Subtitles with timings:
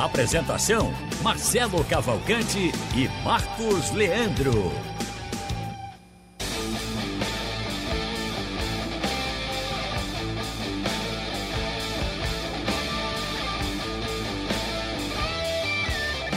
[0.00, 0.90] Apresentação:
[1.22, 4.72] Marcelo Cavalcante e Marcos Leandro.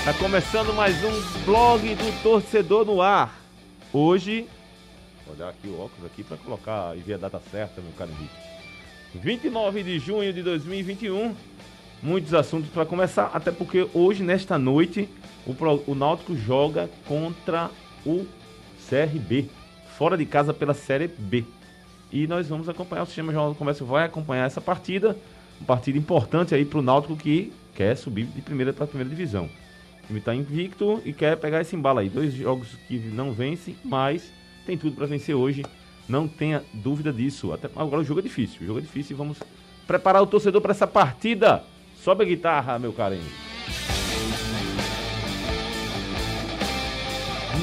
[0.03, 3.33] Tá começando mais um blog do torcedor no ar.
[3.93, 4.45] Hoje,
[5.25, 8.11] vou olhar aqui o óculos aqui para colocar e ver a data certa, meu caro
[8.11, 8.35] Henrique.
[9.15, 11.52] 29 de junho de 2021.
[12.03, 15.07] Muitos assuntos para começar, até porque hoje, nesta noite,
[15.47, 15.55] o,
[15.89, 17.71] o Náutico joga contra
[18.05, 18.25] o
[18.89, 19.49] CRB,
[19.97, 21.45] fora de casa pela Série B.
[22.11, 25.17] E nós vamos acompanhar, o Sistema Jornal do Comércio vai acompanhar essa partida,
[25.61, 29.09] uma partida importante aí para o Náutico que quer subir de primeira para a primeira
[29.09, 29.45] divisão.
[30.03, 32.09] O time está invicto e quer pegar esse embalo aí.
[32.09, 34.29] Dois jogos que não vencem, mas
[34.65, 35.63] tem tudo para vencer hoje.
[36.09, 37.53] Não tenha dúvida disso.
[37.53, 38.57] Até agora o jogo é difícil.
[38.61, 39.37] O jogo é difícil e vamos
[39.87, 41.63] preparar o torcedor para essa partida.
[42.03, 43.23] Sobe a guitarra, meu carinho.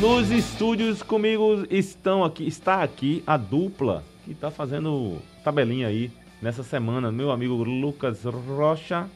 [0.01, 6.63] Nos estúdios comigo estão aqui, está aqui a dupla que está fazendo tabelinha aí nessa
[6.63, 9.07] semana, meu amigo Lucas Rocha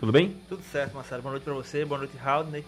[0.00, 0.34] tudo bem?
[0.48, 1.20] Tudo certo, Marcelo.
[1.20, 2.64] Boa noite para você, boa noite, Haldney.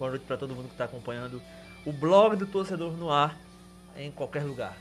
[0.00, 1.40] Boa noite para todo mundo que está acompanhando
[1.86, 3.38] o blog do Torcedor no ar
[3.96, 4.76] em qualquer lugar.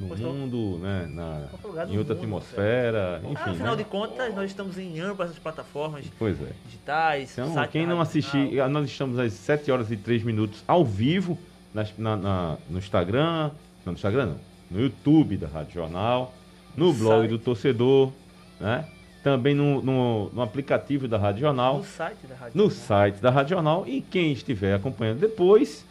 [0.00, 1.08] No mundo, né?
[1.10, 1.48] Na,
[1.88, 3.34] em outra mundo, atmosfera, enfim.
[3.36, 3.82] Ah, afinal né?
[3.82, 6.52] de contas, nós estamos em ambas as plataformas pois é.
[6.64, 7.32] digitais.
[7.32, 11.36] Então, quem não assistir, nós estamos às 7 horas e 3 minutos ao vivo
[11.74, 13.50] na, na, no Instagram.
[13.84, 14.40] Não, no Instagram não.
[14.70, 16.32] No YouTube da Rádio Jornal,
[16.76, 18.12] no blog do torcedor,
[18.60, 18.84] né?
[19.22, 21.78] também no, no, no, aplicativo da Rádio Jornal.
[21.78, 22.86] No site da Rádio No Jornal.
[22.86, 23.84] site da Rádio Jornal.
[23.86, 25.84] E quem estiver acompanhando depois,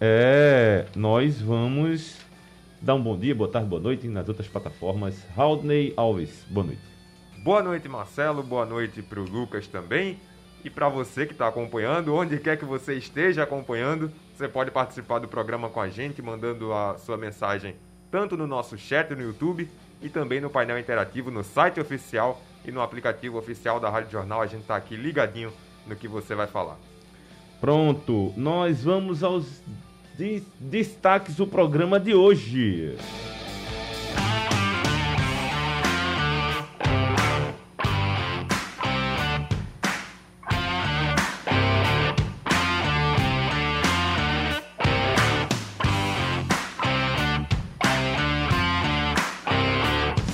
[0.00, 2.25] é, nós vamos
[2.80, 5.26] dar um bom dia, boa tarde, boa noite nas outras plataformas.
[5.36, 6.82] Haldney Alves, boa noite.
[7.38, 8.42] Boa noite, Marcelo.
[8.42, 10.18] Boa noite para o Lucas também.
[10.64, 15.20] E para você que está acompanhando, onde quer que você esteja acompanhando, você pode participar
[15.20, 17.76] do programa com a gente, mandando a sua mensagem
[18.10, 19.68] tanto no nosso chat no YouTube
[20.02, 24.42] e também no painel interativo no site oficial e no aplicativo oficial da Rádio Jornal.
[24.42, 25.52] A gente está aqui ligadinho
[25.86, 26.76] no que você vai falar.
[27.60, 29.62] Pronto, nós vamos aos
[30.60, 32.96] destaques do programa de hoje.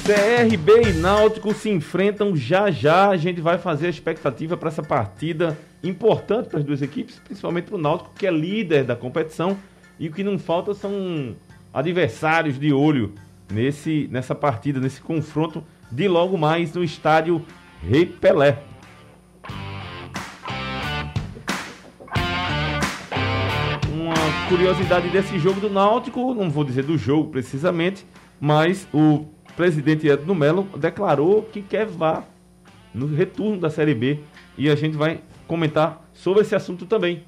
[0.04, 3.09] CRB e Náutico se enfrentam já já.
[3.09, 7.66] A gente vai fazer a expectativa para essa partida importante para as duas equipes, principalmente
[7.66, 9.56] para o Náutico, que é líder da competição.
[10.02, 11.36] E o que não falta são
[11.72, 13.12] adversários de olho
[13.48, 17.40] nesse, nessa partida, nesse confronto de logo mais no estádio
[17.80, 18.60] Rei Pelé.
[23.94, 28.04] Uma curiosidade desse jogo do Náutico, não vou dizer do jogo precisamente,
[28.40, 29.26] mas o
[29.56, 32.24] presidente Edno Melo declarou que quer vá
[32.92, 34.19] no retorno da Série B
[34.58, 37.22] e a gente vai comentar sobre esse assunto também.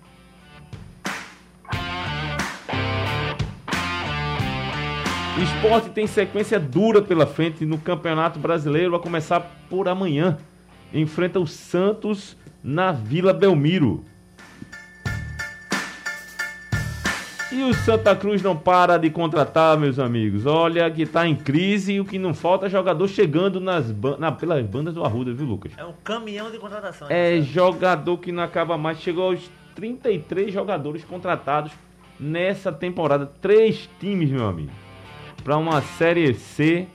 [5.45, 10.39] Esporte tem sequência dura pela frente no Campeonato Brasileiro, a começar por amanhã.
[10.93, 14.03] Enfrenta o Santos na Vila Belmiro.
[17.53, 20.47] E o Santa Cruz não para de contratar, meus amigos.
[20.47, 24.33] Olha que tá em crise e o que não falta é jogador chegando nas na,
[24.33, 25.73] pelas bandas do Arruda, viu, Lucas?
[25.77, 27.07] É um caminhão de contratação.
[27.11, 28.99] É jogador que não acaba mais.
[28.99, 31.71] Chegou aos 33 jogadores contratados
[32.19, 33.27] nessa temporada.
[33.27, 34.84] Três times, meu amigo.
[35.45, 36.89] Para uma Série C,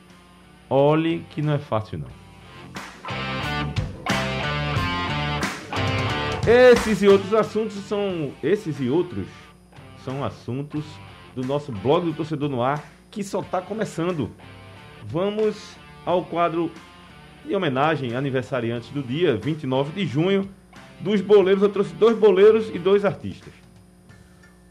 [0.67, 2.07] olhe que não é fácil, não.
[6.51, 8.31] Esses e outros assuntos são.
[8.41, 9.27] Esses e outros
[10.03, 10.83] são assuntos
[11.35, 14.31] do nosso blog do Torcedor no Ar, que só está começando.
[15.05, 16.71] Vamos ao quadro
[17.45, 20.49] de homenagem aniversariantes do dia 29 de junho.
[20.99, 23.53] Dos boleiros, eu trouxe dois boleiros e dois artistas.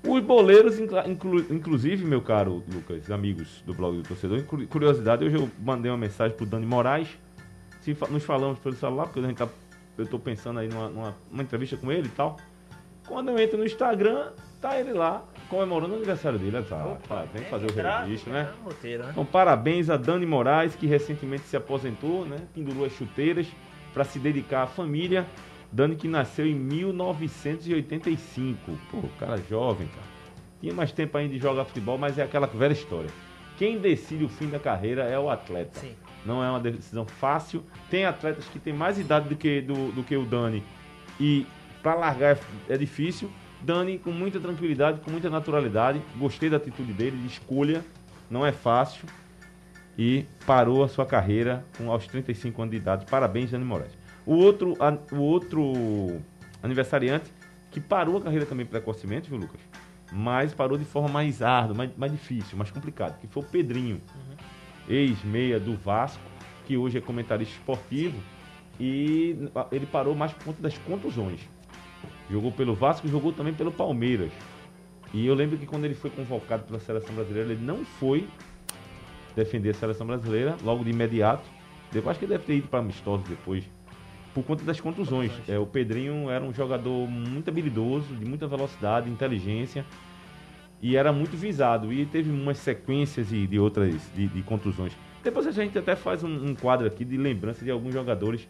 [0.07, 5.51] Os boleiros, inclu, inclusive, meu caro Lucas, amigos do blog do torcedor, curiosidade, hoje eu
[5.59, 7.09] mandei uma mensagem pro Dani Moraes.
[7.81, 9.49] Se, nos falamos pelo celular, porque a gente tá
[9.99, 12.37] eu tô pensando aí numa, numa, entrevista com ele e tal.
[13.07, 14.31] Quando eu entro no Instagram,
[14.61, 16.63] tá ele lá comemorando o aniversário dele.
[16.63, 17.75] Tá, tá, vem fazer o
[18.05, 18.53] registro, né?
[18.63, 19.09] Roteiro, né?
[19.11, 22.37] Então, parabéns a Dani Moraes, que recentemente se aposentou, né?
[22.55, 23.47] Pendurou as chuteiras
[23.93, 25.27] para se dedicar à família.
[25.71, 28.79] Dani que nasceu em 1985.
[28.91, 30.07] Pô, cara jovem, cara.
[30.61, 33.11] Tinha mais tempo ainda de jogar futebol, mas é aquela velha história.
[33.57, 35.81] Quem decide o fim da carreira é o atleta.
[35.81, 35.95] Sim.
[36.25, 37.63] Não é uma decisão fácil.
[37.91, 40.63] Tem atletas que têm mais idade do que, do, do que o Dani.
[41.21, 41.47] E
[41.83, 43.31] para largar é, é difícil.
[43.61, 46.01] Dani, com muita tranquilidade, com muita naturalidade.
[46.17, 47.85] Gostei da atitude dele, de escolha.
[48.31, 49.07] Não é fácil.
[49.97, 53.07] E parou a sua carreira com aos 35 anos de idade.
[53.07, 53.93] Parabéns, Dani Moraes.
[54.29, 56.21] O outro, a, o outro
[56.63, 57.33] aniversariante
[57.71, 59.59] que parou a carreira também precocemente, viu, Lucas?
[60.13, 64.03] Mas parou de forma mais árdua, mais, mais difícil, mais complicado, que foi o Pedrinho,
[64.15, 64.37] uhum.
[64.87, 66.21] ex-meia do Vasco,
[66.67, 68.19] que hoje é comentarista esportivo,
[68.79, 71.41] e ele parou mais por conta das contusões.
[72.31, 74.31] Jogou pelo Vasco e jogou também pelo Palmeiras.
[75.15, 78.29] E eu lembro que quando ele foi convocado pela seleção brasileira, ele não foi
[79.35, 81.49] defender a seleção brasileira logo de imediato.
[81.95, 83.65] Eu acho que ele deve ter ido para amistosos depois,
[84.39, 85.33] por conta das contusões.
[85.49, 89.85] É, o Pedrinho era um jogador muito habilidoso, de muita velocidade, inteligência
[90.81, 91.93] e era muito visado.
[91.93, 94.93] E teve umas sequências de, de outras de, de, contusões.
[95.25, 98.49] Depois a gente até faz um, um, quadro aqui de lembrança de alguns jogadores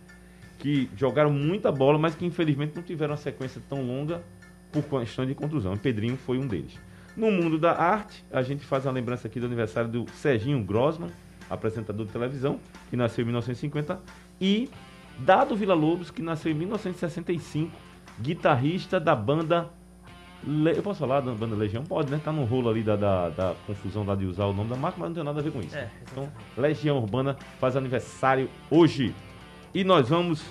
[0.58, 4.22] que jogaram muita bola, mas que infelizmente não tiveram uma sequência tão longa
[4.70, 5.72] por questão de contusão.
[5.72, 6.78] O Pedrinho foi um deles.
[7.16, 11.10] No mundo da arte, a gente faz a lembrança aqui do aniversário do Serginho Grossman,
[11.48, 14.00] apresentador de televisão, que nasceu em 1950,
[14.40, 14.68] e
[15.18, 17.70] Dado Vila Lobos, que nasceu em 1965,
[18.20, 19.68] guitarrista da banda.
[20.44, 20.76] Le...
[20.76, 21.82] Eu posso falar da banda Legião?
[21.82, 22.20] Pode, né?
[22.22, 24.96] Tá no rolo ali da, da, da, confusão lá de usar o nome da marca,
[24.98, 25.76] mas não tem nada a ver com isso.
[25.76, 29.14] É, então, Legião Urbana faz aniversário hoje.
[29.74, 30.44] E nós vamos.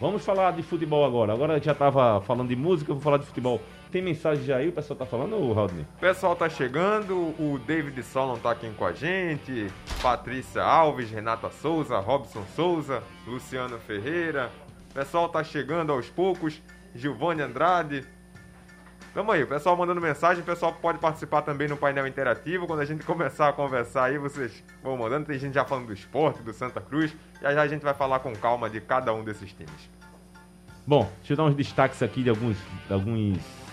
[0.00, 1.32] Vamos falar de futebol agora.
[1.32, 3.60] Agora já estava falando de música, vou falar de futebol.
[3.96, 5.86] Tem mensagem aí, o pessoal tá falando, ou Rodney?
[5.96, 9.72] O pessoal tá chegando, o David Solon tá aqui com a gente,
[10.02, 14.50] Patrícia Alves, Renata Souza, Robson Souza, Luciano Ferreira.
[14.90, 16.60] O pessoal tá chegando aos poucos,
[16.94, 18.04] Giovanni Andrade.
[19.14, 22.66] Tamo aí, o pessoal mandando mensagem, o pessoal pode participar também no painel interativo.
[22.66, 25.24] Quando a gente começar a conversar aí, vocês vão mandando.
[25.24, 27.16] Tem gente já falando do esporte, do Santa Cruz.
[27.40, 29.90] Já já a gente vai falar com calma de cada um desses times.
[30.86, 33.65] Bom, deixa eu dar uns destaques aqui de alguns, de alguns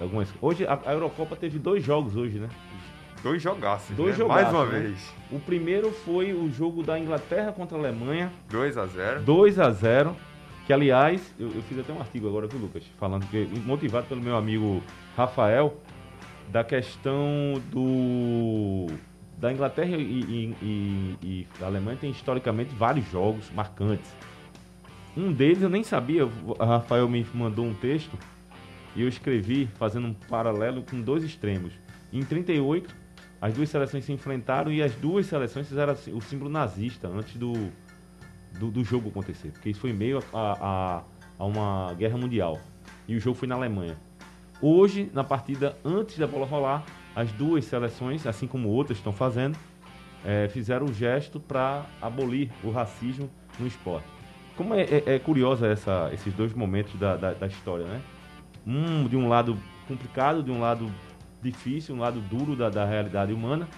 [0.00, 0.32] Algumas...
[0.40, 2.48] Hoje a, a, Eurocopa teve dois jogos hoje, né?
[3.22, 4.24] Dois jogaços, dois né?
[4.24, 4.80] Mais uma né?
[4.80, 5.14] vez.
[5.32, 8.30] O primeiro foi o jogo da Inglaterra contra a Alemanha.
[8.50, 10.16] 2 a 0 2 a 0
[10.66, 14.06] Que, aliás, eu, eu fiz até um artigo agora com o Lucas, falando que, motivado
[14.06, 14.82] pelo meu amigo
[15.16, 15.80] Rafael,
[16.48, 18.86] da questão do
[19.38, 24.14] da Inglaterra e, e, e, e, da Alemanha tem historicamente vários jogos marcantes.
[25.16, 28.16] Um deles eu nem sabia, o Rafael me mandou um texto
[28.96, 31.74] e eu escrevi fazendo um paralelo com dois extremos.
[32.10, 32.92] Em 38,
[33.40, 37.36] as duas seleções se enfrentaram e as duas seleções fizeram assim, o símbolo nazista antes
[37.36, 37.52] do,
[38.58, 41.02] do, do, jogo acontecer, porque isso foi meio a, a,
[41.38, 42.58] a uma guerra mundial.
[43.06, 43.96] E o jogo foi na Alemanha.
[44.60, 46.84] Hoje, na partida antes da bola rolar,
[47.14, 49.58] as duas seleções, assim como outras estão fazendo,
[50.24, 54.06] é, fizeram o gesto para abolir o racismo no esporte.
[54.56, 58.00] Como é, é, é curiosa essa, esses dois momentos da, da, da história, né?
[58.66, 59.56] Um de um lado
[59.86, 60.90] complicado, de um lado
[61.40, 63.68] difícil, um lado duro da, da realidade humana.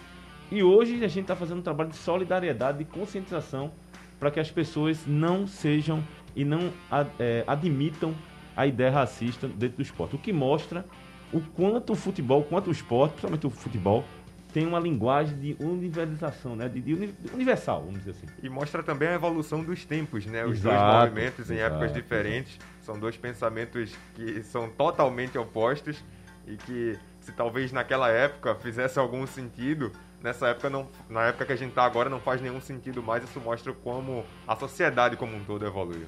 [0.51, 3.71] E hoje a gente está fazendo um trabalho de solidariedade, de conscientização,
[4.19, 6.03] para que as pessoas não sejam
[6.35, 6.73] e não
[7.19, 8.15] é, admitam
[8.57, 10.17] a ideia racista dentro do esporte.
[10.17, 10.85] O que mostra
[11.33, 14.05] o quanto o futebol, quanto o esporte, principalmente o futebol,
[14.53, 16.69] tem uma linguagem de universalização, né?
[16.69, 18.27] De, de, universal, vamos dizer assim.
[18.43, 20.45] E mostra também a evolução dos tempos, né?
[20.45, 22.55] Os exato, dois movimentos em exato, épocas diferentes.
[22.55, 22.78] Exato.
[22.89, 26.03] São dois pensamentos que são totalmente opostos
[26.47, 29.93] e que se talvez naquela época fizesse algum sentido,
[30.23, 33.23] nessa época não, na época que a gente está agora não faz nenhum sentido mais.
[33.23, 36.07] Isso mostra como a sociedade como um todo evoluiu.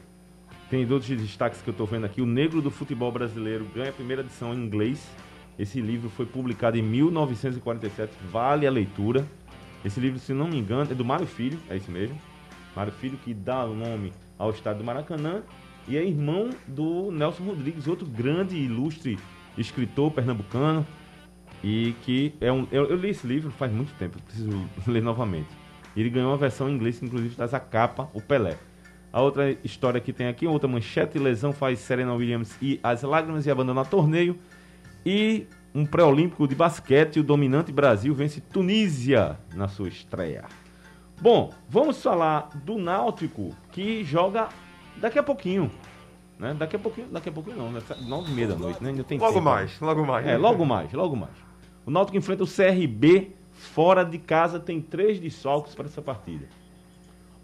[0.70, 2.22] Tem outros destaques que eu estou vendo aqui.
[2.22, 5.06] O Negro do Futebol Brasileiro ganha a primeira edição em inglês
[5.60, 9.26] esse livro foi publicado em 1947, vale a leitura.
[9.84, 12.18] Esse livro, se não me engano, é do Mário Filho, é isso mesmo.
[12.74, 15.42] Mário Filho que dá o nome ao estado do Maracanã
[15.90, 19.18] e é irmão do Nelson Rodrigues, outro grande e ilustre
[19.58, 20.86] escritor pernambucano
[21.64, 24.50] e que é um eu, eu, li esse livro faz muito tempo, preciso
[24.86, 25.48] ler novamente.
[25.96, 28.56] Ele ganhou uma versão em inglês inclusive traz a capa, o Pelé.
[29.12, 33.44] A outra história que tem aqui, outra manchete, lesão faz Serena Williams e as lágrimas
[33.44, 34.38] e abandona torneio.
[35.04, 40.44] E um pré-olímpico de basquete, o dominante Brasil vence Tunísia na sua estreia.
[41.20, 44.48] Bom, vamos falar do Náutico, que joga
[44.96, 45.70] daqui a pouquinho.
[46.38, 46.54] Né?
[46.54, 47.82] Daqui a pouquinho, daqui a pouquinho não, né?
[48.06, 48.90] nove e meia da noite, né?
[48.90, 49.44] Ainda tem Logo tempo.
[49.44, 50.26] mais, logo mais.
[50.26, 51.34] É, logo mais, logo mais.
[51.84, 56.46] O Náutico enfrenta o CRB fora de casa, tem três desfalques para essa partida.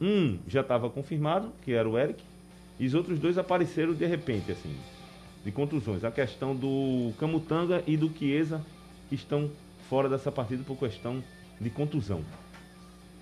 [0.00, 2.22] Um já estava confirmado, que era o Eric,
[2.78, 4.74] e os outros dois apareceram de repente, assim,
[5.44, 6.04] de contusões.
[6.04, 8.64] A questão do Camutanga e do Chiesa,
[9.08, 9.50] que estão
[9.88, 11.22] fora dessa partida por questão
[11.60, 12.22] de contusão.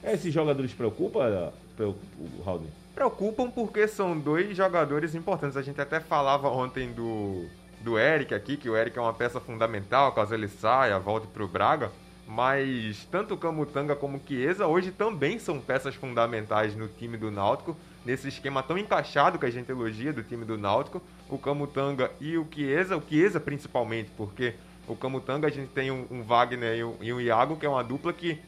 [0.03, 2.07] Esses jogadores preocupam, preocupa,
[2.39, 2.67] o Raul?
[2.95, 5.57] Preocupam porque são dois jogadores importantes.
[5.57, 7.47] A gente até falava ontem do,
[7.81, 11.43] do Eric aqui, que o Eric é uma peça fundamental, caso ele saia, volte para
[11.43, 11.91] o Braga.
[12.27, 17.31] Mas tanto o Camutanga como o Chiesa hoje também são peças fundamentais no time do
[17.31, 21.03] Náutico, nesse esquema tão encaixado que a gente elogia do time do Náutico.
[21.29, 24.55] O Camutanga e o Chiesa, o Chiesa principalmente, porque
[24.87, 27.69] o Camutanga a gente tem um, um Wagner e um, e um Iago, que é
[27.69, 28.39] uma dupla que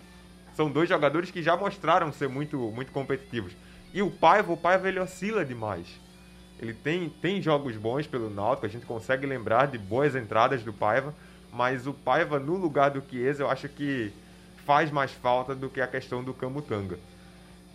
[0.55, 3.53] são dois jogadores que já mostraram ser muito, muito competitivos.
[3.97, 5.87] E o Paiva, o Paiva ele oscila demais.
[6.61, 10.71] Ele tem, tem jogos bons pelo Náutico, a gente consegue lembrar de boas entradas do
[10.71, 11.15] Paiva,
[11.51, 14.13] mas o Paiva no lugar do Chiesa eu acho que
[14.67, 16.99] faz mais falta do que a questão do Camutanga.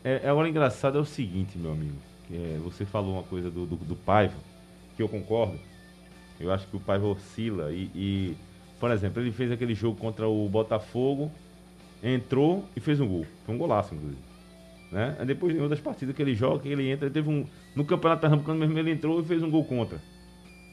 [0.03, 1.97] É, agora engraçado é o seguinte, meu amigo,
[2.31, 4.37] é, você falou uma coisa do, do, do, Paiva,
[4.95, 5.59] que eu concordo.
[6.39, 8.37] Eu acho que o Paiva oscila e, e,
[8.79, 11.31] por exemplo, ele fez aquele jogo contra o Botafogo,
[12.03, 13.25] entrou e fez um gol.
[13.43, 14.30] Foi um golaço, inclusive.
[14.91, 15.15] Né?
[15.25, 17.45] Depois em outras partidas que ele joga, que ele entra, ele teve um.
[17.75, 19.99] No Campeonato Pernambucano mesmo ele entrou e fez um gol contra.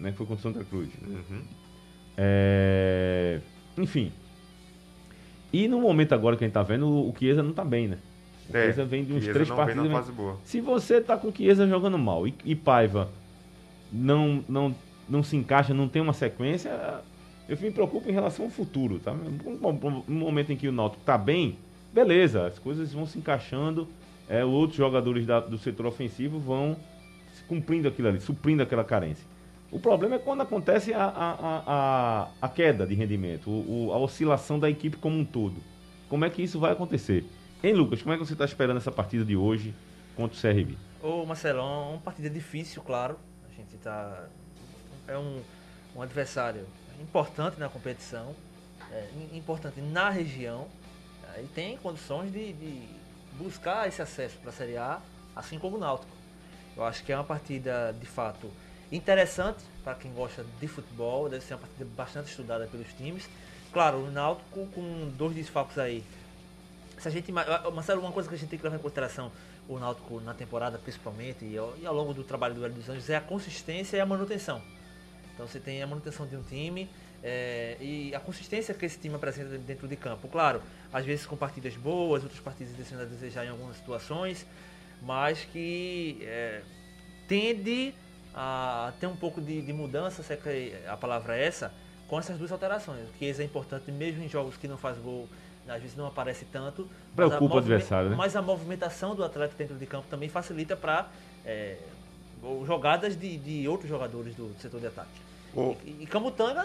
[0.00, 0.12] Né?
[0.12, 0.88] Foi contra o Santa Cruz.
[1.06, 1.42] Uhum.
[2.16, 3.40] É...
[3.76, 4.12] Enfim.
[5.52, 7.98] E no momento agora que a gente tá vendo, o Chiesa não tá bem, né?
[8.50, 10.12] O é, Chiesa vem de uns três partidas.
[10.42, 13.08] Se você tá com o Chiesa jogando mal e, e Paiva
[13.92, 14.74] não, não,
[15.08, 16.70] não se encaixa, não tem uma sequência,
[17.48, 19.14] eu me preocupo em relação ao futuro, tá?
[19.14, 21.56] No momento em que o Náutico tá bem,
[21.92, 23.88] beleza, as coisas vão se encaixando,
[24.28, 26.76] é, outros jogadores da, do setor ofensivo vão
[27.46, 29.26] cumprindo aquilo ali, suprindo aquela carência.
[29.70, 34.58] O problema é quando acontece a, a, a, a queda de rendimento, o, a oscilação
[34.58, 35.56] da equipe como um todo.
[36.08, 37.24] Como é que isso vai acontecer?
[37.62, 39.74] Hein, Lucas, como é que você está esperando essa partida de hoje
[40.16, 40.76] contra o CRB?
[41.02, 43.18] Ô, Marcelão, uma partida difícil, claro.
[43.50, 44.26] A gente está.
[45.06, 45.40] É um,
[45.96, 46.66] um adversário
[47.00, 48.34] importante na competição,
[48.90, 50.66] é, importante na região,
[51.34, 52.82] é, e tem condições de, de
[53.38, 55.00] buscar esse acesso para a Série A,
[55.34, 56.12] assim como o Náutico.
[56.76, 58.50] Eu acho que é uma partida, de fato,
[58.90, 63.28] Interessante para quem gosta de futebol, deve ser uma partida bastante estudada pelos times.
[63.70, 66.02] Claro, o Náutico com dois desfalques aí.
[66.98, 69.30] Se a gente, Marcelo, uma coisa que a gente tem que levar em consideração,
[69.68, 72.88] o Náutico na temporada principalmente e ao, e ao longo do trabalho do Hélio dos
[72.88, 74.62] Anjos, é a consistência e a manutenção.
[75.34, 76.88] Então você tem a manutenção de um time
[77.22, 80.28] é, e a consistência que esse time apresenta dentro de campo.
[80.28, 84.46] Claro, às vezes com partidas boas, outras partidas deixando a desejar em algumas situações,
[85.02, 86.62] mas que é,
[87.26, 87.94] tende
[88.34, 91.72] a ter um pouco de, de mudança, se é a palavra é essa,
[92.06, 93.08] com essas duas alterações.
[93.08, 95.28] O que é importante mesmo em jogos que não faz gol,
[95.66, 96.88] às vezes não aparece tanto.
[97.16, 98.16] Preocupa o adversário, né?
[98.16, 101.08] Mas a movimentação do atleta dentro de campo também facilita para
[101.44, 101.78] é,
[102.64, 105.20] jogadas de, de outros jogadores do setor de ataque.
[105.54, 105.74] Oh.
[105.84, 106.64] E, e Camutanga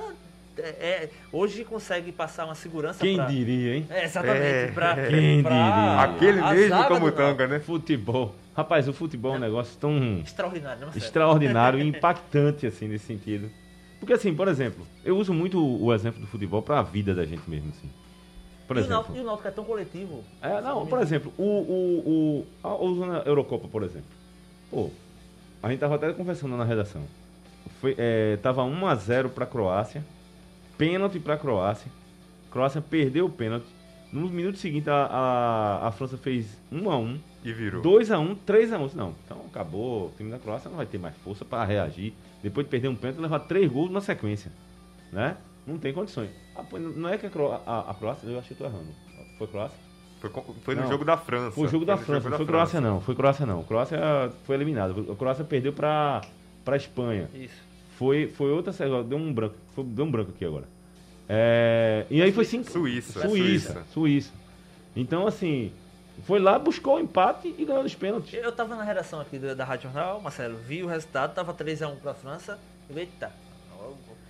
[0.58, 3.26] é, é, hoje consegue passar uma segurança Quem pra...
[3.26, 3.88] diria, hein?
[3.90, 4.46] É, exatamente.
[4.46, 5.52] É, pra, Quem pra...
[5.52, 6.02] diria?
[6.02, 7.60] Aquele mesmo Camutanga, né?
[7.60, 8.36] Futebol.
[8.56, 10.20] Rapaz, o futebol é um negócio tão...
[10.24, 13.50] Extraordinário, não Extraordinário e impactante, assim, nesse sentido.
[14.00, 17.26] Porque, assim, por exemplo, eu uso muito o exemplo do futebol para a vida da
[17.26, 17.90] gente mesmo, assim.
[18.68, 20.24] Por e exemplo, o Náutico é tão coletivo.
[20.42, 24.08] É, não, por exemplo, o, o, o, a, usando Eurocopa, por exemplo.
[24.70, 24.90] Pô,
[25.62, 27.02] a gente tava até conversando na redação.
[27.82, 30.04] Foi, é, tava 1x0 para a Croácia
[30.84, 31.90] pênalti para a Croácia.
[32.50, 33.66] A Croácia perdeu o pênalti.
[34.12, 37.82] Nos minutos seguintes, a, a, a França fez 1 a 1 E virou.
[37.82, 40.08] 2 a 1 3 a 1 Não, então acabou.
[40.08, 42.14] O time da Croácia não vai ter mais força para reagir.
[42.44, 44.52] Depois de perder um pênalti, levar 3 gols na sequência.
[45.12, 45.38] Né?
[45.66, 46.30] Não tem condições.
[46.56, 48.30] Ah, não é que a, Cro a, a Croácia...
[48.30, 48.90] Eu achei que tô errando.
[49.38, 49.80] Foi Croácia?
[50.20, 50.30] Foi,
[50.62, 51.52] foi no não, jogo da França.
[51.52, 52.30] Foi o jogo da França.
[52.30, 53.02] Não foi Croácia, não.
[53.02, 53.64] Foi Croácia, não.
[53.64, 54.00] Croácia
[54.44, 55.12] foi eliminado.
[55.12, 56.22] A Croácia perdeu para
[56.68, 57.30] a Espanha.
[57.34, 57.62] Isso.
[57.98, 58.72] Foi, foi outra...
[59.04, 59.56] Deu um branco.
[59.74, 60.73] Foi, deu um branco aqui agora.
[61.36, 62.70] É, e aí foi cinco.
[62.70, 63.28] Suíça.
[63.28, 63.84] Suíça.
[63.92, 64.32] Suíça.
[64.96, 65.72] Então, assim,
[66.26, 68.32] foi lá, buscou o empate e ganhou os pênaltis.
[68.36, 71.96] Eu tava na redação aqui da, da Rádio Jornal, Marcelo, vi o resultado, tava 3x1
[71.96, 72.60] pra França.
[72.88, 73.32] E eita,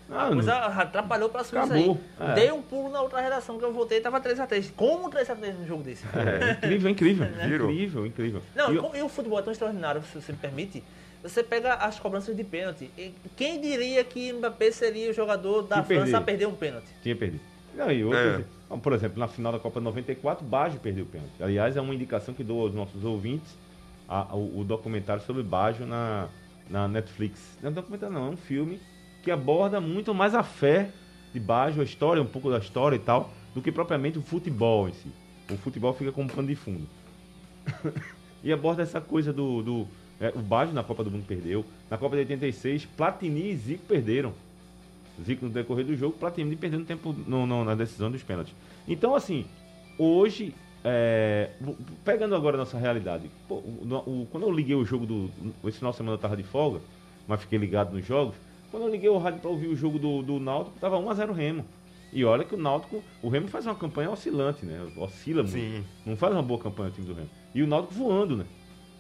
[0.10, 2.00] a ah, coisa atrapalhou pra Suíça Acabou.
[2.20, 2.30] aí.
[2.30, 2.34] É.
[2.36, 4.72] Dei um pulo na outra redação que eu voltei tava 3x3.
[4.74, 6.06] Como 3x3 num jogo desse?
[6.16, 7.28] É, incrível, incrível.
[7.44, 8.42] Incrível, incrível.
[8.56, 10.82] Não, e, e o futebol é tão extraordinário, se você me permite.
[11.24, 12.92] Você pega as cobranças de pênalti.
[13.38, 16.16] Quem diria que Mbappé seria o jogador da que França perder.
[16.16, 16.88] a perder um pênalti?
[17.02, 17.42] Tinha perdido.
[17.74, 18.78] Não, e outros, é.
[18.78, 21.42] Por exemplo, na final da Copa 94, Baggio perdeu o pênalti.
[21.42, 23.58] Aliás, é uma indicação que dou aos nossos ouvintes
[24.08, 26.28] a, o, o, documentário sobre Baggio na,
[26.70, 27.58] na Netflix.
[27.62, 28.80] Não é um documentário não, é um filme
[29.24, 30.92] que aborda muito mais a fé
[31.34, 34.90] de Baggio, a história, um pouco da história e tal, do que propriamente o futebol
[34.90, 35.08] em si.
[35.50, 36.88] O futebol fica como pano de fundo.
[38.44, 39.64] e aborda essa coisa do...
[39.64, 39.88] do
[40.20, 41.66] é, o Baggio na Copa do Mundo perdeu.
[41.90, 44.34] Na Copa de 86, Platini e Zico perderam.
[45.24, 48.54] Zico no decorrer do jogo, Platini perdendo tempo no, no, na decisão dos pênaltis.
[48.88, 49.46] Então, assim,
[49.98, 50.54] hoje,
[50.84, 51.52] é,
[52.04, 55.30] pegando agora a nossa realidade, pô, o, o, quando eu liguei o jogo do.
[55.66, 56.80] Esse final de semana eu tava de folga,
[57.28, 58.36] mas fiquei ligado nos jogos.
[58.72, 61.66] Quando eu liguei o rádio para ouvir o jogo do, do Náutico, tava 1x0 Remo.
[62.12, 64.80] E olha que o Náutico, o Remo faz uma campanha oscilante, né?
[64.98, 65.56] Oscila muito.
[65.56, 65.84] Sim.
[66.06, 67.30] Não faz uma boa campanha o time do Remo.
[67.54, 68.46] E o Náutico voando, né?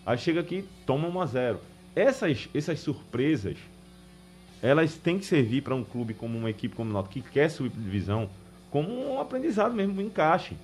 [0.05, 1.57] Aí chega aqui, toma 1x0.
[1.95, 3.57] Essas, essas surpresas
[4.61, 7.49] elas têm que servir para um clube como uma equipe como o Náutico que quer
[7.49, 8.29] subir divisão
[8.71, 10.55] como um aprendizado mesmo, um encaixe.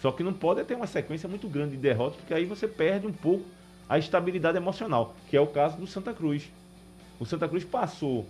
[0.00, 3.06] Só que não pode ter uma sequência muito grande de derrotas, porque aí você perde
[3.06, 3.44] um pouco
[3.86, 6.50] a estabilidade emocional, que é o caso do Santa Cruz.
[7.20, 8.26] O Santa Cruz passou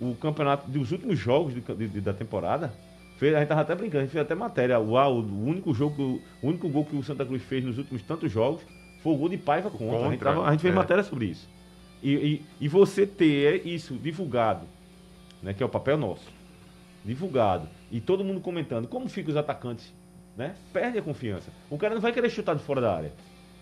[0.00, 2.72] o campeonato dos últimos jogos de, de, da temporada.
[3.18, 4.80] Fez, a gente estava até brincando, a gente fez até matéria.
[4.80, 8.32] Uau, o único jogo, o único gol que o Santa Cruz fez nos últimos tantos
[8.32, 8.62] jogos
[9.14, 9.86] o gol de Paiva contra.
[9.86, 10.76] contra a, gente tava, a gente fez é.
[10.76, 11.48] matéria sobre isso.
[12.02, 14.66] E, e, e, você ter isso divulgado,
[15.42, 16.28] né, que é o papel nosso,
[17.04, 19.92] divulgado, e todo mundo comentando como ficam os atacantes,
[20.36, 20.54] né?
[20.72, 21.50] Perde a confiança.
[21.68, 23.12] O cara não vai querer chutar de fora da área.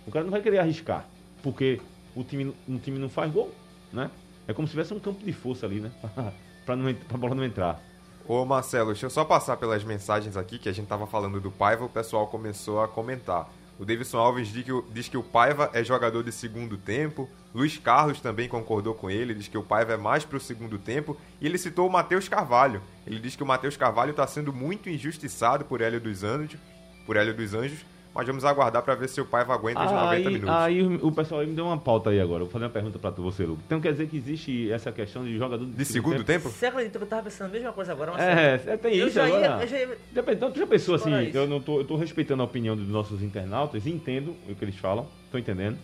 [0.06, 1.08] O cara não vai querer arriscar,
[1.42, 1.80] porque
[2.14, 3.50] o time, time não faz gol,
[3.92, 4.10] né?
[4.46, 5.90] É como se tivesse um campo de força ali, né?
[6.66, 7.80] para a bola não entrar.
[8.28, 11.50] Ô Marcelo, deixa eu só passar pelas mensagens aqui que a gente tava falando do
[11.50, 13.48] Paiva, o pessoal começou a comentar.
[13.78, 17.28] O Davidson Alves diz que, diz que o Paiva é jogador de segundo tempo.
[17.54, 20.78] Luiz Carlos também concordou com ele, diz que o Paiva é mais para o segundo
[20.78, 21.16] tempo.
[21.40, 22.80] E ele citou o Matheus Carvalho.
[23.06, 26.58] Ele diz que o Matheus Carvalho está sendo muito injustiçado por Hélio dos Anjos,
[27.04, 27.84] por Hélio dos Anjos
[28.16, 30.48] mas vamos aguardar para ver se o Paiva aguenta os 90 minutos.
[30.48, 32.44] Aí o pessoal aí me deu uma pauta aí agora.
[32.44, 33.64] Vou fazer uma pergunta para você, Lucas.
[33.66, 36.24] Então quer dizer que existe essa questão de jogador de, de segundo, tempo?
[36.24, 36.48] tempo?
[36.48, 38.12] Você acredita que eu tava pensando a mesma coisa agora?
[38.12, 39.58] Mas é, é, tem eu isso já agora.
[39.60, 39.98] Ia, já ia...
[40.32, 43.22] Então tu já pensou assim, eu não tô, eu tô respeitando a opinião dos nossos
[43.22, 45.76] internautas, entendo o que eles falam, tô entendendo.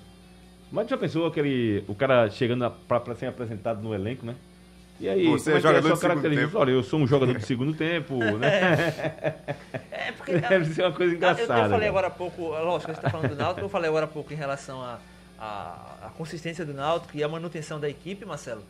[0.71, 4.35] Mas tu já pensou aquele, o cara chegando para ser apresentado no elenco, né?
[5.03, 6.59] E aí, Você é, é, é jogador é de segundo tempo.
[6.59, 8.95] Olha, eu sou um jogador de segundo tempo, né?
[9.91, 10.38] É, porque...
[10.38, 11.59] Deve ser uma coisa engraçada.
[11.59, 13.88] Eu, eu falei agora há pouco, lógico, a gente está falando do Náutico, eu falei
[13.88, 15.01] agora há pouco em relação à
[15.37, 18.62] a, a, a, consistência do Náutico e a manutenção da equipe, Marcelo,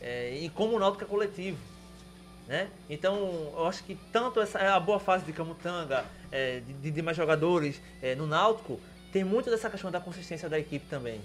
[0.00, 1.58] é, e como o Náutico é coletivo.
[2.48, 2.68] Né?
[2.88, 7.14] Então, eu acho que tanto essa, a boa fase de Camutanga, é, de, de, mais
[7.14, 8.80] jogadores é, no Náutico,
[9.12, 11.20] tem muito dessa questão da consistência da equipe também.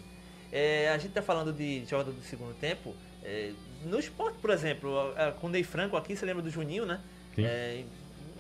[0.52, 2.94] É, a gente está falando de jogador do segundo tempo,
[3.24, 3.52] é,
[3.86, 7.00] no esporte, por exemplo, com o Ney Franco aqui, você lembra do Juninho, né?
[7.36, 7.46] Sim.
[7.46, 7.84] É,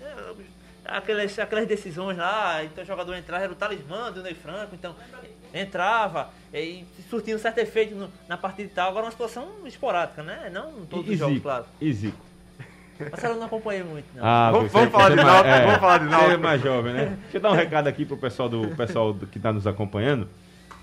[0.01, 0.15] é,
[0.85, 4.95] aquelas, aquelas decisões lá, então o jogador entrava, era o talismã do Ney Franco, então
[5.53, 8.89] entrava e surtindo um certo efeito no, na partida e tal.
[8.89, 10.49] Agora uma situação esporádica, né?
[10.51, 11.65] Não todos e os jogos, claro.
[11.79, 12.29] E Zico?
[13.11, 14.25] Mas ela não acompanhei muito, não.
[14.25, 16.31] Ah, vamos, vamos, falar de Náutico, é, vamos falar de Náutico.
[16.31, 17.17] É mais jovem, né?
[17.21, 20.27] Deixa eu dar um recado aqui pro pessoal, do, pessoal que está nos acompanhando.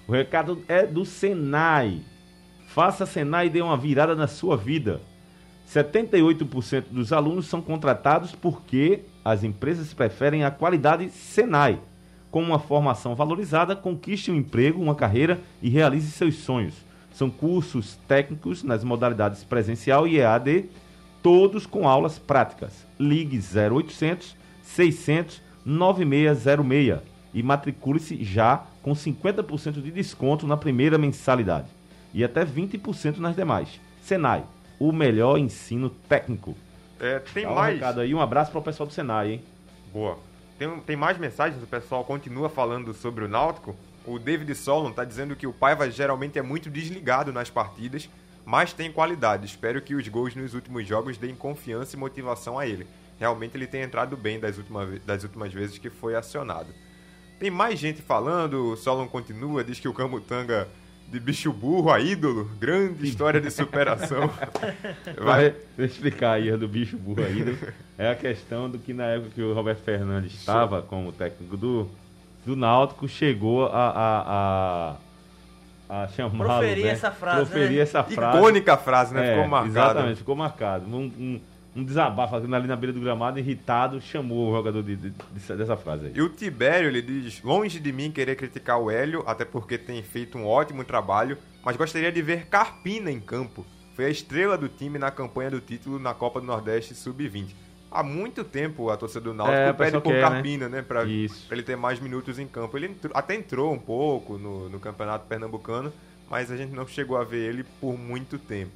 [0.09, 2.01] O recado é do Senai.
[2.77, 5.01] Faça Senai e dê uma virada na sua vida.
[5.67, 11.81] 78% dos alunos são contratados porque as empresas preferem a qualidade Senai.
[12.31, 16.75] Com uma formação valorizada, conquiste um emprego, uma carreira e realize seus sonhos.
[17.15, 20.67] São cursos técnicos nas modalidades presencial e EAD,
[21.23, 22.87] todos com aulas práticas.
[23.01, 27.01] Ligue 0800 600 9606
[27.33, 31.76] e matricule-se já com 50% de desconto na primeira mensalidade
[32.13, 33.81] e até 20% nas demais.
[34.03, 34.45] Senai,
[34.79, 36.55] o melhor ensino técnico.
[37.01, 37.75] É, tem Dá um mais.
[37.75, 39.45] recado aí, um abraço para o pessoal do Senai, hein?
[39.93, 40.19] Boa.
[40.59, 43.77] Tem, tem mais mensagens, o pessoal continua falando sobre o Náutico.
[44.07, 48.09] O David Solon está dizendo que o Paiva geralmente é muito desligado nas partidas,
[48.45, 49.45] mas tem qualidade.
[49.45, 52.87] Espero que os gols nos últimos jogos deem confiança e motivação a ele.
[53.19, 56.69] Realmente ele tem entrado bem das, última, das últimas vezes que foi acionado.
[57.39, 60.69] Tem mais gente falando, o Solon continua, diz que o Camutanga
[61.09, 64.31] de bicho burro a ídolo, grande história de superação.
[65.19, 67.57] Vai Deixa explicar aí do bicho burro a ídolo.
[67.97, 71.89] É a questão do que na época que o Roberto Fernandes estava como técnico do,
[72.45, 74.97] do Náutico, chegou a, a,
[75.89, 76.45] a, a chamá-lo.
[76.45, 76.91] Proferir né?
[76.91, 77.37] essa frase.
[77.47, 77.83] Proferir né?
[77.83, 78.39] essa frase.
[78.39, 79.27] Icônica frase, né?
[79.27, 79.71] É, ficou marcado.
[79.71, 80.87] Exatamente, ficou marcado.
[80.87, 81.41] Um, um,
[81.77, 85.77] um desabafo ali na beira do gramado, irritado, chamou o jogador de, de, de, dessa
[85.77, 86.13] frase aí.
[86.15, 90.03] E o Tibério, ele diz: longe de mim querer criticar o Hélio, até porque tem
[90.03, 93.65] feito um ótimo trabalho, mas gostaria de ver Carpina em campo.
[93.95, 97.55] Foi a estrela do time na campanha do título na Copa do Nordeste Sub-20.
[97.91, 100.29] há muito tempo a torcida do Náutico É, pede por quer, né?
[100.29, 100.83] Carpina, né?
[100.83, 101.47] Pra, Isso.
[101.47, 102.77] pra ele ter mais minutos em campo.
[102.77, 105.91] Ele entrou- até entrou um pouco no, no Campeonato Pernambucano,
[106.29, 108.73] mas a gente não chegou a ver ele por muito tempo.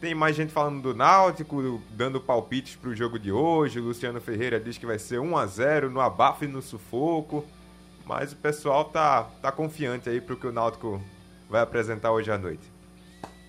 [0.00, 3.80] Tem mais gente falando do Náutico, dando palpites pro jogo de hoje.
[3.80, 7.44] O Luciano Ferreira diz que vai ser 1 a 0 no abafo e no sufoco.
[8.06, 11.00] Mas o pessoal tá, tá confiante aí pro que o Náutico
[11.50, 12.62] vai apresentar hoje à noite.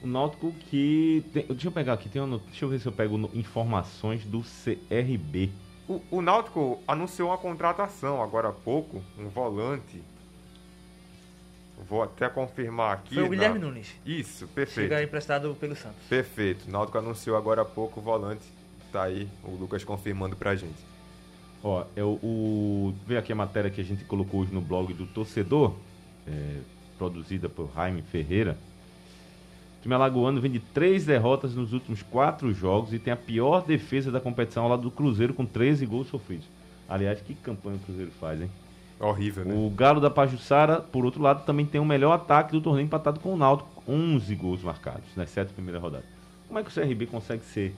[0.02, 1.24] O Náutico que.
[1.32, 4.26] tem- deixa eu pegar aqui, tem uma, deixa eu ver se eu pego no- informações
[4.26, 5.52] do CRB.
[5.88, 10.02] O, o Náutico anunciou uma contratação agora há pouco, um volante.
[11.88, 13.16] Vou até confirmar aqui.
[13.16, 13.94] Foi o Guilherme na- Nunes.
[14.06, 14.90] Isso, perfeito.
[14.90, 16.04] Chega emprestado pelo Santos.
[16.10, 16.68] Perfeito.
[16.68, 18.44] O Náutico anunciou agora há pouco o volante.
[18.92, 20.78] Tá aí o Lucas confirmando pra gente.
[21.64, 22.94] Ó, é o, o.
[23.06, 25.76] Vê aqui a matéria que a gente colocou hoje no blog do torcedor,
[26.28, 26.58] é,
[26.98, 28.58] produzida por Jaime Ferreira.
[29.78, 33.64] O time alagoano vem de três derrotas nos últimos quatro jogos e tem a pior
[33.64, 36.46] defesa da competição ao lado do Cruzeiro com 13 gols sofridos.
[36.88, 38.50] Aliás, que campanha o Cruzeiro faz, hein?
[39.00, 39.54] Horrível, né?
[39.56, 43.20] O Galo da Pajussara, por outro lado, também tem o melhor ataque do torneio empatado
[43.20, 46.06] com o Náutico, 11 gols marcados nas sete primeiras rodadas.
[46.48, 47.74] Como é que o CRB consegue ser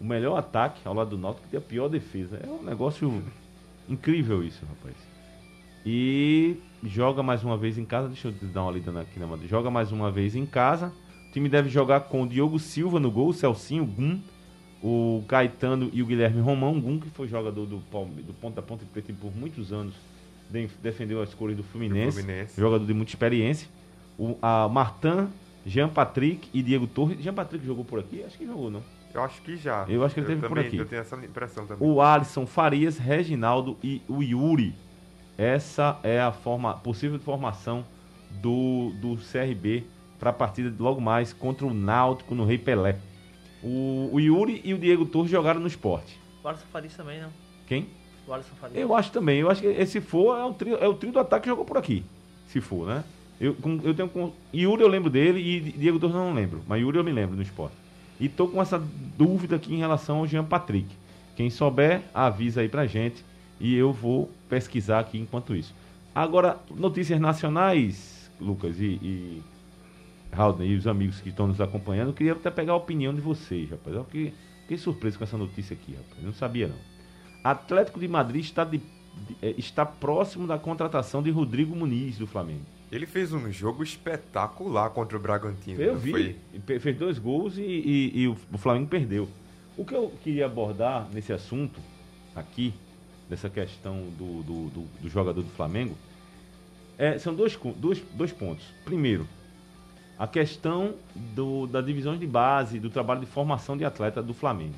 [0.00, 2.40] o melhor ataque ao lado do Náutico ter a pior defesa?
[2.42, 3.22] É um negócio
[3.88, 4.96] incrível isso, rapaz.
[5.84, 9.48] E joga mais uma vez em casa, deixa eu dar uma lida aqui na matéria.
[9.48, 10.92] Joga mais uma vez em casa.
[11.28, 14.20] O time deve jogar com o Diogo Silva no gol, o Celcinho, o Gum,
[14.82, 19.12] o Caetano e o Guilherme Romão, Gum, que foi jogador do, do Ponta Ponta Preto
[19.14, 19.94] por muitos anos,
[20.52, 22.60] de- defendeu as cores do Fluminense, Fluminense.
[22.60, 23.68] jogador de muita experiência.
[24.18, 25.28] O a Martin,
[25.66, 27.18] Jean Patrick e Diego Torres.
[27.22, 28.22] Jean Patrick jogou por aqui?
[28.22, 28.82] Acho que jogou, não.
[29.14, 29.84] Eu acho que já.
[29.88, 30.76] Eu acho que ele teve por também, aqui.
[30.78, 31.86] Eu tenho essa impressão também.
[31.88, 34.74] O Alisson Farias, Reginaldo e o Yuri.
[35.36, 37.84] Essa é a forma, possível formação
[38.40, 39.84] do, do CRB
[40.18, 42.96] para a partida de logo mais contra o Náutico no Rei Pelé.
[43.62, 46.18] O, o Yuri e o Diego Torres jogaram no esporte.
[46.42, 47.30] O Alisson Farias também, não.
[47.66, 47.86] Quem?
[48.30, 48.78] Alisson Farias.
[48.78, 49.40] Eu acho também.
[49.40, 51.64] Eu acho que esse for é o trio, é o trio do ataque que jogou
[51.64, 52.04] por aqui.
[52.48, 53.04] Se for, né?
[53.40, 54.32] Eu, eu tenho com.
[54.54, 56.62] Yuri eu lembro dele e Diego Torres eu não lembro.
[56.68, 57.74] Mas Yuri eu me lembro no esporte.
[58.20, 58.78] E tô com essa
[59.16, 60.88] dúvida aqui em relação ao Jean Patrick.
[61.34, 63.24] Quem souber, avisa aí pra gente.
[63.58, 65.74] E eu vou pesquisar aqui enquanto isso.
[66.14, 69.42] Agora, notícias nacionais, Lucas e, e
[70.30, 73.20] Haldner e os amigos que estão nos acompanhando, eu queria até pegar a opinião de
[73.20, 73.96] vocês, rapaz.
[73.96, 76.22] Eu fiquei, fiquei surpreso com essa notícia aqui, rapaz.
[76.24, 76.76] Não sabia não.
[77.42, 78.80] Atlético de Madrid está, de-
[79.42, 82.62] eh, está próximo da contratação de Rodrigo Muniz do Flamengo.
[82.90, 85.80] Ele fez um jogo espetacular contra o Bragantino.
[85.80, 86.78] Eu vi, foi?
[86.78, 89.28] fez dois gols e, e- e o, Flamengo perdeu.
[89.76, 91.80] O que eu queria abordar nesse assunto,
[92.36, 92.74] aqui,
[93.30, 95.96] dessa questão do, do, do- do jogador do Flamengo,
[96.98, 98.64] é, são dois, dois, dois pontos.
[98.84, 99.26] Primeiro,
[100.18, 100.94] a questão
[101.34, 104.74] do, da divisão de base, do trabalho de formação de atleta do Flamengo.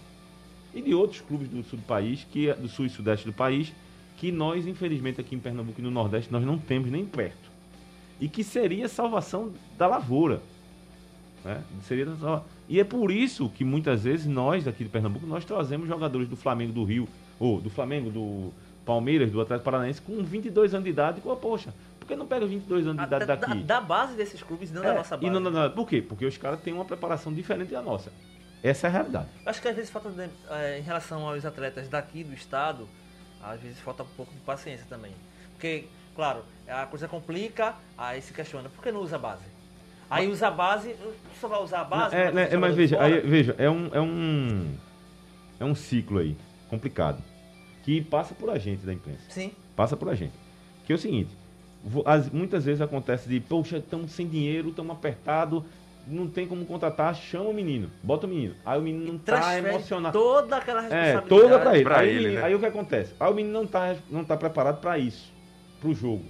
[0.75, 3.73] E de outros clubes do sul do país, que do sul e sudeste do país,
[4.17, 7.51] que nós, infelizmente, aqui em Pernambuco e no Nordeste, nós não temos nem perto.
[8.21, 10.41] E que seria salvação da lavoura.
[11.45, 11.63] né?
[11.83, 12.07] Seria
[12.69, 16.37] E é por isso que muitas vezes nós daqui de Pernambuco nós trazemos jogadores do
[16.37, 17.09] Flamengo do Rio,
[17.39, 18.53] ou do Flamengo do
[18.85, 21.21] Palmeiras, do Atlético Paranaense com 22 anos de idade.
[21.21, 23.63] Pô, poxa, por que não pega 22 anos de idade Da, da, daqui?
[23.63, 25.27] da base desses clubes, não É, da nossa base.
[25.27, 26.03] E não, não, não, por quê?
[26.03, 28.13] Porque os caras têm uma preparação diferente da nossa.
[28.65, 29.29] Essa é a realidade.
[29.45, 32.89] Acho que às vezes falta, de- eh, em relação aos atletas daqui do estado,
[33.43, 35.13] às vezes falta um pouco de paciência também.
[35.53, 35.85] Porque,
[36.17, 39.45] claro, a coisa complica, aí se questiona, por que não usa a base?
[40.09, 40.97] Aí usa a base,
[41.41, 42.15] só vai usar a base?
[42.17, 44.75] é, vai né, é, mas veja, aí, veja, é um, é um
[45.61, 46.37] é um ciclo aí
[46.69, 47.23] complicado
[47.85, 49.23] que passa por a gente da imprensa.
[49.29, 49.53] Sim.
[49.77, 50.33] Passa por a gente.
[50.87, 51.31] Que é o seguinte,
[52.07, 55.63] as- muitas vezes acontece de, poxa, estamos sem dinheiro, estamos apertados,
[56.07, 58.55] não tem como contratar, chama o menino, bota o menino.
[58.65, 60.19] Aí o menino não tá emocionado.
[60.19, 61.29] toda aquela É, responsabilidade.
[61.29, 61.85] toda pra ele.
[61.85, 62.47] pra aí, ele, o menino- né?
[62.47, 63.15] aí o que acontece?
[63.19, 65.33] Aí o menino não tá, não tá preparado pra isso,
[65.81, 66.25] pro jogo.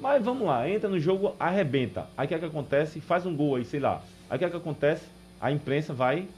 [0.00, 2.06] Mas vamos lá, entra no jogo, arrebenta.
[2.16, 3.00] Aí o que é que acontece?
[3.00, 4.00] Faz um gol aí, sei lá.
[4.30, 5.04] Aí o que é que acontece?
[5.40, 6.28] A imprensa vai.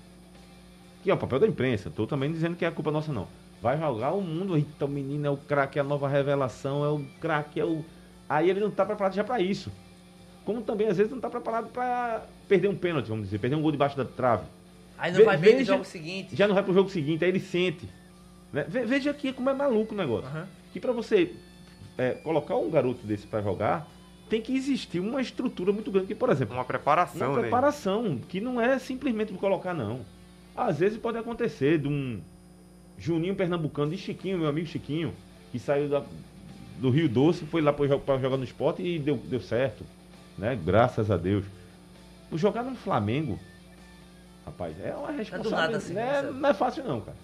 [1.03, 3.27] Que é o papel da imprensa, tô também dizendo que é a culpa nossa não.
[3.63, 6.89] Vai jogar o mundo, eita, o menino é o craque, é a nova revelação, é
[6.89, 7.85] o craque, é o.
[8.29, 9.71] Aí ele não tá preparado já pra isso.
[10.45, 13.63] Como também às vezes não tá preparado pra perder um pênalti, vamos dizer, perder um
[13.63, 14.45] gol debaixo da trave.
[14.99, 16.35] Aí não Ve- vai ver no veja- jogo seguinte.
[16.37, 17.89] Já não vai pro jogo seguinte, aí ele sente.
[18.53, 18.65] né?
[18.69, 20.27] Ve- Veja aqui como é maluco o negócio.
[20.29, 20.47] Aham.
[20.73, 21.33] Que pra você
[21.99, 23.87] é, colocar um garoto desse pra jogar,
[24.29, 26.07] tem que existir uma estrutura muito grande.
[26.09, 27.43] Que, por exemplo, Uma preparação, uma né?
[27.43, 30.01] preparação, que não é simplesmente colocar, não.
[30.57, 32.21] Às vezes pode acontecer de um
[32.99, 35.13] Juninho Pernambucano, de Chiquinho, meu amigo Chiquinho,
[35.53, 36.03] que saiu da-
[36.79, 37.87] do Rio Doce, foi lá para
[38.19, 39.85] jogar no esporte e deu, deu certo.
[40.41, 40.59] Né?
[40.65, 41.45] Graças a Deus.
[42.33, 43.39] Jogar no Flamengo,
[44.47, 45.63] rapaz, é uma responsabilidade.
[45.63, 46.41] nada assim, não, é, Marcelo.
[46.41, 47.17] não é fácil não, cara.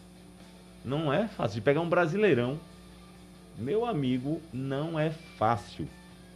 [0.85, 1.55] Não é fácil.
[1.55, 2.61] De pegar um brasileirão,
[3.57, 5.89] meu amigo, não é fácil.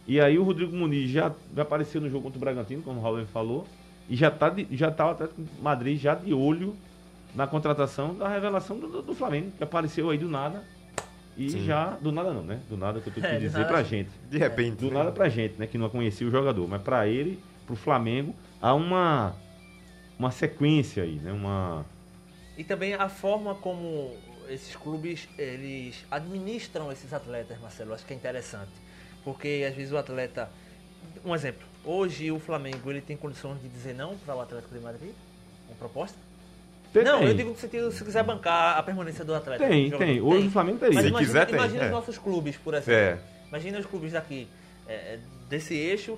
[0.07, 3.03] E aí o Rodrigo Muniz já, já apareceu no jogo contra o Bragantino, como o
[3.03, 3.67] Raul falou,
[4.09, 6.75] e já tá, de, já tá o Atlético Madrid já de olho
[7.35, 10.63] na contratação da revelação do, do Flamengo, que apareceu aí do nada.
[11.37, 11.65] E Sim.
[11.65, 11.91] já.
[12.01, 12.59] Do nada não, né?
[12.69, 14.09] Do nada que eu tô É, querendo do dizer nada, pra gente.
[14.29, 14.77] De repente.
[14.77, 14.93] Do né?
[14.93, 15.67] nada pra gente, né?
[15.67, 16.67] Que não conhecia o jogador.
[16.67, 19.35] Mas pra ele, pro Flamengo, há uma.
[20.19, 21.31] Uma sequência aí, né?
[21.31, 21.85] Uma.
[22.57, 24.15] E também a forma como
[24.49, 28.71] esses clubes eles administram esses atletas, Marcelo, acho que é interessante.
[29.23, 30.49] Porque às vezes o atleta.
[31.25, 34.81] Um exemplo, hoje o Flamengo ele tem condições de dizer não para o Atlético de
[34.81, 35.13] Madrid?
[35.67, 36.17] Uma proposta?
[36.91, 37.27] Tem, não, tem.
[37.29, 39.65] eu digo que se, se quiser bancar a permanência do atleta.
[39.65, 40.15] Tem, do tem.
[40.15, 40.35] jogador.
[40.35, 40.95] Hoje o Flamengo teria.
[40.95, 41.85] Mas Se imagina, quiser, tem, imagina é.
[41.85, 42.93] os nossos clubes, por exemplo.
[42.93, 43.17] É.
[43.47, 44.47] Imagina os clubes daqui,
[44.87, 45.19] é, é,
[45.51, 46.17] desse eixo,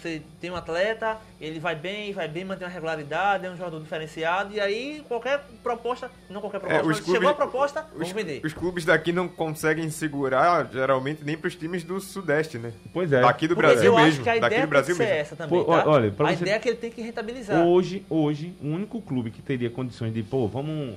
[0.00, 3.78] você tem um atleta, ele vai bem, vai bem, mantém uma regularidade, é um jogador
[3.80, 8.08] diferenciado, e aí qualquer proposta, não qualquer proposta, os mas clubes- chegou a proposta, vamos
[8.08, 8.40] Os, vender.
[8.42, 12.72] os clubes daqui não conseguem segurar, geralmente, nem para os times do Sudeste, né?
[12.92, 13.20] Pois é.
[13.20, 14.24] Daqui do Porque Brasil eu acho mesmo.
[14.24, 15.12] que a Daqui ideia do Brasil mesmo.
[15.12, 15.88] essa também, Pô, tá?
[15.88, 17.62] olha, a você- ideia é que ele tem que rentabilizar.
[17.64, 20.96] Hoje, hoje, o único clube que teria condições de, pô, vamos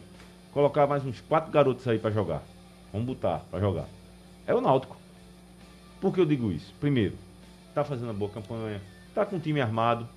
[0.53, 2.41] colocar mais uns quatro garotos aí pra jogar.
[2.93, 3.85] Vamos botar pra jogar.
[4.47, 4.95] É o Náutico.
[5.99, 6.73] Por que eu digo isso?
[6.79, 7.13] Primeiro,
[7.77, 8.81] tá fazendo uma boa campanha,
[9.13, 10.07] tá com o time armado,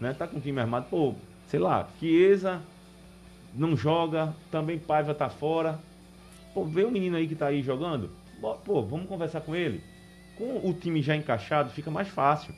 [0.00, 0.14] né?
[0.16, 1.14] Tá com o time armado, pô,
[1.48, 2.62] sei lá, Chiesa
[3.52, 5.78] não joga, também Paiva tá fora.
[6.52, 8.10] Pô, vê o menino aí que tá aí jogando,
[8.64, 9.82] pô, vamos conversar com ele.
[10.36, 12.54] Com o time já encaixado, fica mais fácil.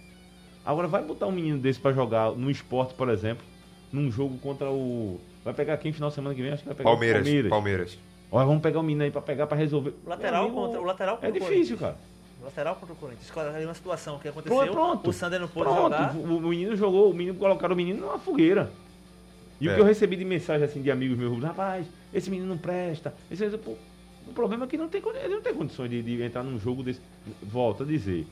[0.64, 3.44] Agora vai botar um menino desse pra jogar no esporte, por exemplo,
[3.92, 5.18] num jogo contra o.
[5.44, 6.52] Vai pegar quem final de semana que vem?
[6.52, 7.20] Acho que vai pegar Palmeiras.
[7.20, 7.50] o Palmeiras.
[7.50, 7.98] Palmeiras.
[8.32, 9.94] Olha, vamos pegar o menino aí pra pegar pra resolver.
[10.04, 11.96] O lateral amigo, contra o lateral contra É difícil, cara.
[12.46, 13.28] O lateral contra o Corinthians.
[13.28, 15.10] Qual é uma situação que aconteceu, Pronto, pronto.
[15.10, 16.16] o Sander não pôde Pronto, jogar.
[16.16, 18.70] O, menino jogou, o menino colocaram o menino numa fogueira.
[19.60, 19.72] E É.
[19.72, 23.12] o que eu recebi de mensagem assim de amigos meus, rapaz, esse menino não presta.
[23.28, 23.72] Esse, pô,
[24.28, 26.84] o problema é que não tem, ele não tem condições de, de entrar num jogo
[26.84, 27.00] desse.
[27.42, 28.24] Volto a dizer,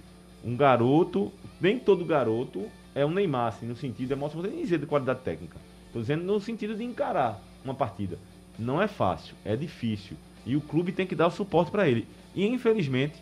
[0.45, 4.63] um garoto, nem todo garoto é um Neymar, assim, no sentido emocional, não vou nem
[4.65, 5.57] dizer de qualidade técnica.
[5.93, 8.17] Tô dizendo no sentido de encarar uma partida.
[8.57, 10.17] Não é fácil, é difícil.
[10.47, 12.07] E o clube tem que dar o suporte para ele.
[12.33, 13.15] E infelizmente,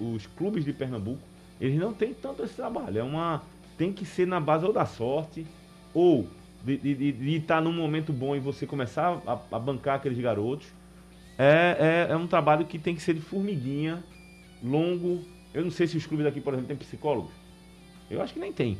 [0.00, 1.22] os clubes de Pernambuco,
[1.60, 2.98] eles não têm tanto esse trabalho.
[2.98, 3.42] É uma.
[3.76, 5.46] Tem que ser na base ou da sorte,
[5.94, 6.26] ou
[6.64, 10.66] de estar num momento bom e você começar a, a bancar aqueles garotos.
[11.38, 14.02] É, é, é um trabalho que tem que ser de formiguinha,
[14.62, 15.24] longo.
[15.54, 17.32] Eu não sei se os clubes daqui, por exemplo, têm psicólogos.
[18.10, 18.76] Eu acho que nem tem.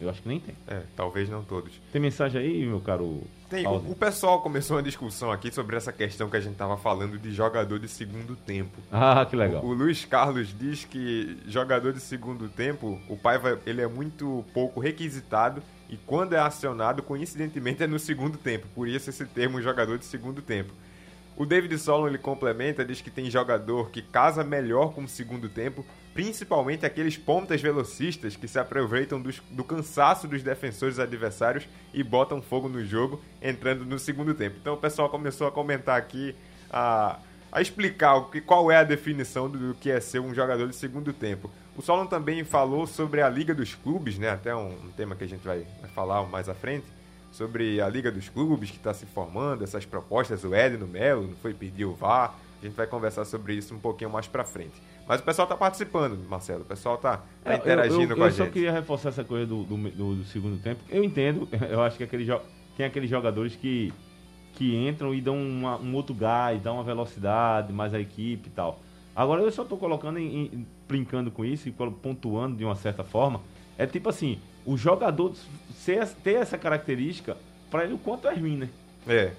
[0.00, 0.54] Eu acho que nem tem.
[0.66, 1.72] É, talvez não todos.
[1.92, 3.22] Tem mensagem aí, meu caro?
[3.50, 6.76] Tem, o, o pessoal começou uma discussão aqui sobre essa questão que a gente tava
[6.76, 8.78] falando de jogador de segundo tempo.
[8.92, 9.64] Ah, que legal.
[9.64, 14.78] O Luiz Carlos diz que jogador de segundo tempo, o Paiva ele é muito pouco
[14.78, 18.68] requisitado e quando é acionado, coincidentemente, é no segundo tempo.
[18.72, 20.72] Por isso esse termo jogador de segundo tempo.
[21.36, 25.48] O David Solon ele complementa, diz que tem jogador que casa melhor com o segundo
[25.48, 32.02] tempo, principalmente aqueles pontas velocistas que se aproveitam dos- do cansaço dos defensores adversários e
[32.02, 34.56] botam fogo no jogo, entrando no segundo tempo.
[34.60, 36.34] Então o pessoal começou a comentar aqui
[36.70, 37.18] a,
[37.52, 40.68] a explicar o que, qual é a definição do, do que é ser um jogador
[40.68, 41.50] de segundo tempo.
[41.76, 44.30] O Solon também falou sobre a Liga dos Clubes, né?
[44.30, 46.84] até um, um tema que a gente vai, vai falar mais à frente
[47.32, 51.54] sobre a Liga dos Clubes que está se formando, essas propostas, o Edno Melo foi
[51.54, 54.74] pedir o VAR, a gente vai conversar sobre isso um pouquinho mais pra frente.
[55.06, 58.22] Mas o pessoal tá participando, Marcelo, o pessoal tá, tá É, interagindo eu, eu, com
[58.22, 58.52] a eu só gente.
[58.52, 60.80] queria reforçar essa coisa do, do, do- do segundo tempo.
[60.88, 62.26] Eu entendo, eu acho que aquele
[62.76, 63.92] tem aqueles jogadores que,
[64.54, 68.52] que entram e dão uma- um outro gás, dão uma velocidade, mais a equipe e
[68.52, 68.78] tal.
[69.16, 73.02] Agora eu só tô colocando, em, em- brincando com isso e pontuando de uma certa
[73.02, 73.40] forma.
[73.76, 75.34] É tipo assim, o jogador
[75.74, 77.36] ser, ter essa característica,
[77.70, 78.68] pra ele o quanto é ruim, né?
[79.08, 79.32] É.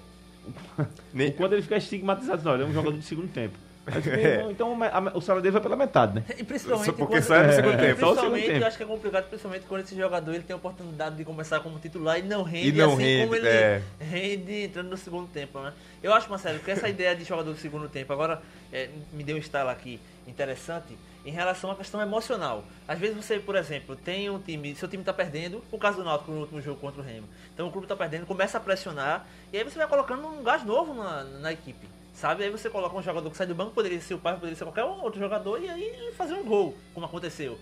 [1.30, 3.58] O quanto ele fica estigmatizado, não, ele é um jogador de segundo tempo.
[3.88, 6.24] Irmão, Então a- o salário dele vai pela metade, né?
[6.38, 7.96] E principalmente Só porque quando, sai no segundo É, tempo.
[7.96, 8.60] segundo Principalmente, tempo.
[8.60, 11.60] eu acho que é complicado, principalmente quando esse jogador ele tem a oportunidade de começar
[11.62, 13.82] como titular e não rende, E não assim rende, como ele é.
[14.00, 15.74] rende entrando no segundo tempo, né?
[16.04, 18.42] Eu acho, Marcelo, que essa ideia de jogador do segundo tempo agora
[18.72, 22.64] é, me deu um estalo aqui interessante em relação à questão emocional.
[22.88, 26.04] Às vezes você, por exemplo, tem um time, seu time tá perdendo, o caso do
[26.04, 27.28] Náutico no último jogo contra o Remo.
[27.54, 30.64] Então o clube tá perdendo, começa a pressionar e aí você vai colocando um gás
[30.64, 31.88] novo na, na equipe.
[32.14, 32.44] Sabe?
[32.44, 34.66] Aí você coloca um jogador que sai do banco, poderia ser o pai, poderia ser
[34.66, 37.58] qualquer outro jogador, e aí fazer um gol, como aconteceu.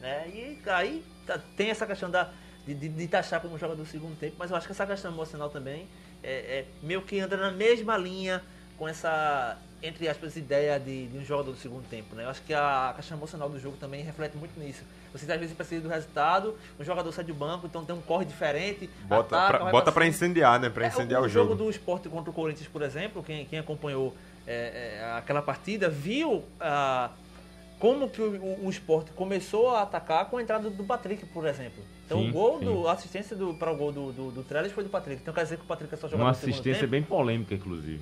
[0.00, 0.28] Né?
[0.28, 2.30] E aí tá- tem essa questão da,
[2.66, 5.12] de, de, de taxar como jogador do segundo tempo, mas eu acho que essa questão
[5.12, 5.88] emocional também
[6.22, 8.42] é, é meio que anda na mesma linha
[8.78, 12.14] com essa, entre aspas, ideia de, de um jogador do segundo tempo.
[12.14, 12.24] Né?
[12.24, 14.82] Eu acho que a caixa emocional do jogo também reflete muito nisso.
[15.12, 18.24] Você às vezes precisa do resultado, o jogador sai do banco, então tem um corre
[18.24, 18.88] diferente.
[19.04, 20.70] Bota ataca, pra, bota pra incendiar, né?
[20.70, 21.50] Pra É, incendiar o, o jogo.
[21.50, 25.88] jogo do esporte contra o Corinthians, por exemplo, quem, quem acompanhou é, é, aquela partida,
[25.90, 27.10] viu ah,
[27.78, 31.46] como que o, o, o esporte começou a atacar com a entrada do Patrick, por
[31.46, 31.84] exemplo.
[32.06, 32.64] Então Sim, o gol, sim.
[32.64, 35.20] do, a assistência do, para o gol do, do, do Trellis foi do Patrick.
[35.20, 36.90] Então quer dizer que o Patrick é só jogador Uma assistência tempo?
[36.90, 38.00] bem polêmica, inclusive.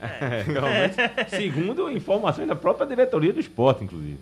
[0.00, 1.26] É.
[1.28, 4.18] Segundo informações da própria diretoria do esporte, inclusive.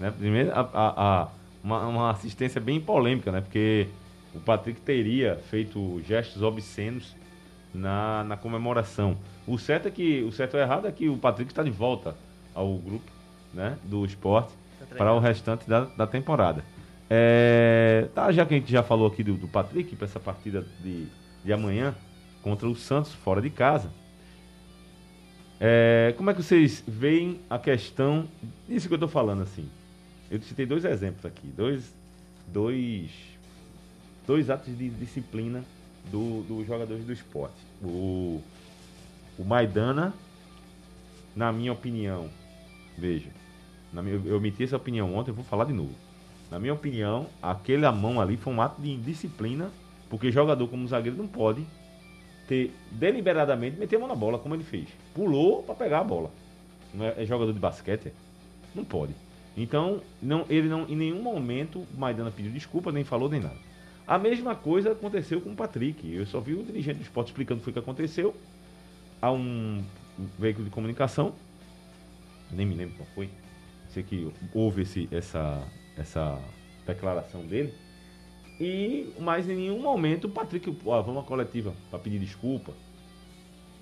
[0.00, 0.12] Né?
[0.16, 1.28] Primeiro, a, a- a-
[1.62, 3.40] uma, uma assistência bem polêmica, né?
[3.40, 3.86] Porque
[4.34, 7.14] o Patrick teria feito gestos obscenos
[7.72, 9.16] na, na comemoração.
[9.46, 12.14] O certo é que o certo ou errado é que o Patrick está de volta
[12.54, 13.10] ao grupo
[13.52, 16.62] né, do esporte Tá para o restante da, da temporada.
[17.08, 20.64] É, tá, já que a gente já falou aqui do, do Patrick para essa partida
[20.82, 21.06] de,
[21.44, 21.94] de amanhã
[22.42, 23.90] contra o Santos fora de casa.
[25.60, 28.28] É, como é que vocês veem a questão
[28.68, 29.68] disso que eu estou falando assim?
[30.30, 31.92] Eu citei dois exemplos aqui, dois,
[32.52, 33.10] dois,
[34.26, 35.64] dois atos de disciplina
[36.10, 37.54] do- dos jogadores do esporte.
[37.82, 38.40] O,
[39.38, 40.12] o Maidana,
[41.36, 42.28] na minha opinião,
[42.98, 43.30] veja,
[43.92, 45.94] na minha, eu emiti essa opinião ontem, eu vou falar de novo.
[46.50, 49.70] Na minha opinião, aquele a mão ali foi um ato de indisciplina,
[50.10, 51.64] porque jogador como zagueiro não pode
[52.46, 54.88] ter deliberadamente meter a mão na bola, como ele fez.
[55.14, 56.30] Pulou para pegar a bola.
[56.92, 58.12] Não é, é jogador de basquete?
[58.74, 59.14] Não pode.
[59.56, 63.56] Então, não, ele não, em nenhum momento Maidana pediu desculpa, nem falou nem nada.
[64.06, 66.12] A mesma coisa aconteceu com o Patrick.
[66.12, 68.34] Eu só vi o dirigente do esporte explicando o que aconteceu.
[69.22, 69.82] Há um
[70.38, 71.34] veículo de comunicação,
[72.50, 73.30] nem me lembro qual foi.
[73.88, 75.62] Sei que houve esse, essa,
[75.96, 76.38] essa
[76.86, 77.72] declaração dele.
[78.60, 82.72] E, mas em nenhum momento o Patrick, ó, vamos à coletiva para pedir desculpa.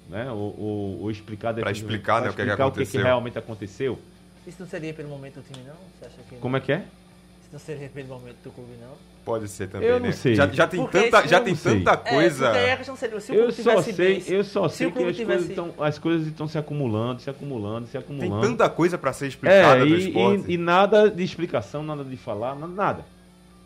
[0.08, 0.30] Né?
[0.30, 2.98] Ou, ou, ou explicar depois- explicar, né, pra o que que explicar o que, que
[2.98, 3.98] realmente aconteceu.
[4.46, 5.74] Isso não seria pelo momento do time, não?
[5.98, 6.78] Você acha que Como é que é?
[6.78, 8.90] Isso não seria pelo momento do clube, não?
[9.24, 10.12] Pode ser também, Eu não né?
[10.12, 10.34] sei.
[10.34, 11.78] Já, já tem Porque tanta, já tem não sei.
[11.78, 12.46] tanta coisa.
[12.46, 14.86] É, porque aí a questão seria, se Eu só sei, bem, eu só se sei
[14.90, 18.40] que as coisas, tivesse- estão, as coisas estão se acumulando, se acumulando, se Tem acumulando.
[18.48, 20.44] tanta coisa pra ser explicada é, do e, esporte.
[20.50, 23.04] e, e nada de explicação, nada de falar, nada.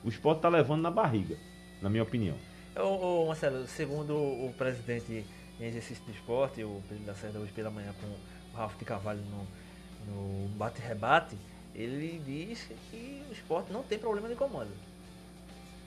[0.07, 1.37] O esporte tá levando na barriga,
[1.83, 2.37] na minha opinião.
[2.77, 5.25] Ô, ô, Marcelo, segundo o presidente
[5.59, 8.85] em exercício do esporte, o Pedro da Serra hoje pela manhã com o Ralf de
[8.85, 11.37] Carvalho no, no bate-rebate,
[11.75, 14.71] ele diz que o esporte não tem problema de comando.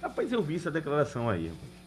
[0.02, 1.80] Rapaz, eu vi essa declaração aí, rapaz.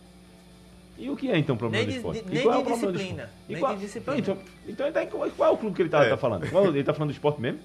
[0.97, 2.23] E o que é então o problema Nem do de- esporte?
[2.25, 3.31] de- E nem qual é de o problema do disciplina?
[3.47, 4.19] E nem qual- de disciplina.
[4.19, 6.09] Então, então, então, qual é o clube que ele tá, É.
[6.09, 6.49] tá falando?
[6.51, 7.61] Qual- ele tá falando do esporte mesmo?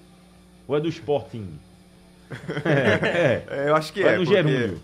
[0.67, 1.57] Ou é do Sporting?
[2.65, 3.69] É, é.
[3.69, 4.79] Eu acho que Ou é é, no gerúndio?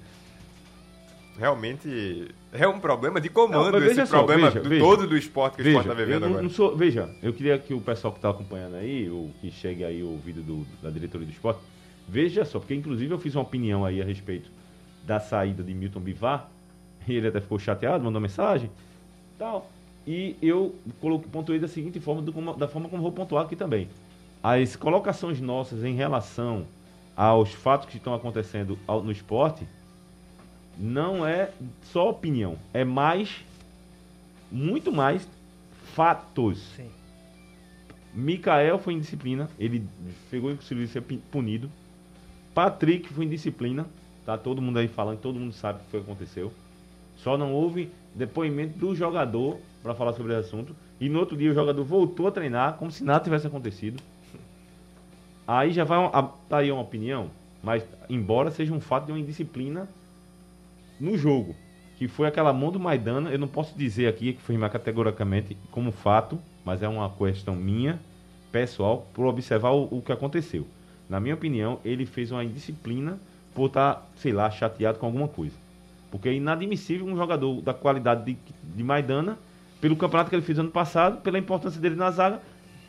[1.37, 4.83] realmente é um problema de comando, Não, esse só, problema veja, do, veja.
[4.83, 6.49] todo do esporte que o Veja, esporte tá eu vivendo agora.
[6.49, 10.03] sou, veja, eu queria que o pessoal que está acompanhando aí, ou que chegue aí
[10.03, 11.59] o vídeo do- da diretoria do esporte,
[12.07, 14.49] veja só, porque inclusive eu fiz uma opinião aí a respeito
[15.05, 16.47] da saída de Milton Bivar,
[17.07, 18.69] e ele até ficou chateado, mandou mensagem,
[19.39, 19.69] tal,
[20.05, 23.89] e eu coloquei, pontuei da seguinte forma, do da forma como vou pontuar aqui também.
[24.43, 26.65] As colocações nossas em relação
[27.15, 29.67] aos fatos que estão acontecendo no esporte,
[30.77, 31.51] não é
[31.83, 33.43] só opinião, é mais,
[34.51, 35.27] muito mais
[35.93, 36.59] fatos.
[36.75, 36.89] Sim.
[38.13, 39.87] Mikael foi indisciplina, ele
[40.29, 41.69] pegou e conseguiu ser punido.
[42.53, 43.87] Patrick foi indisciplina,
[44.25, 46.51] tá todo mundo aí falando, todo mundo sabe o que foi que aconteceu.
[47.17, 50.75] Só não houve depoimento do jogador para falar sobre esse assunto.
[50.99, 54.01] E no outro dia o jogador voltou a treinar como se nada tivesse acontecido.
[55.47, 56.09] Aí já vai uma,
[56.47, 57.29] tá aí uma opinião,
[57.61, 59.87] mas embora seja um fato de uma indisciplina
[60.99, 61.55] no jogo,
[61.97, 65.91] que foi aquela mão do Maidana, eu não posso dizer aqui que foi categoricamente como
[65.91, 67.99] fato, mas é uma questão minha,
[68.51, 70.65] pessoal, por observar o, o que aconteceu.
[71.09, 73.19] Na minha opinião, ele fez uma indisciplina
[73.53, 75.55] por estar, sei lá, chateado com alguma coisa.
[76.09, 78.37] Porque é inadmissível um jogador da qualidade de,
[78.75, 79.37] de Maidana,
[79.81, 82.39] pelo campeonato que ele fez ano passado, pela importância dele na zaga,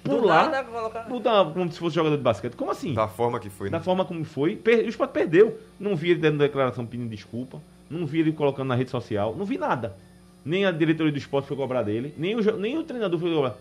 [0.05, 1.09] pular, nada, colocar...
[1.09, 2.55] mudar como se fosse jogador de basquete.
[2.55, 2.95] Como assim?
[2.95, 3.79] Da forma que foi, né?
[3.79, 4.57] da forma como foi.
[4.57, 5.59] Per- o Sport perdeu.
[5.81, 7.61] Não vi ele dando declaração pedindo desculpa.
[7.91, 9.35] Não vi ele colocando na rede social.
[9.37, 9.97] Não vi nada.
[10.45, 12.15] Nem a diretoria do esporte foi cobrar dele.
[12.19, 13.57] Nem o, jo- nem o treinador foi cobrar.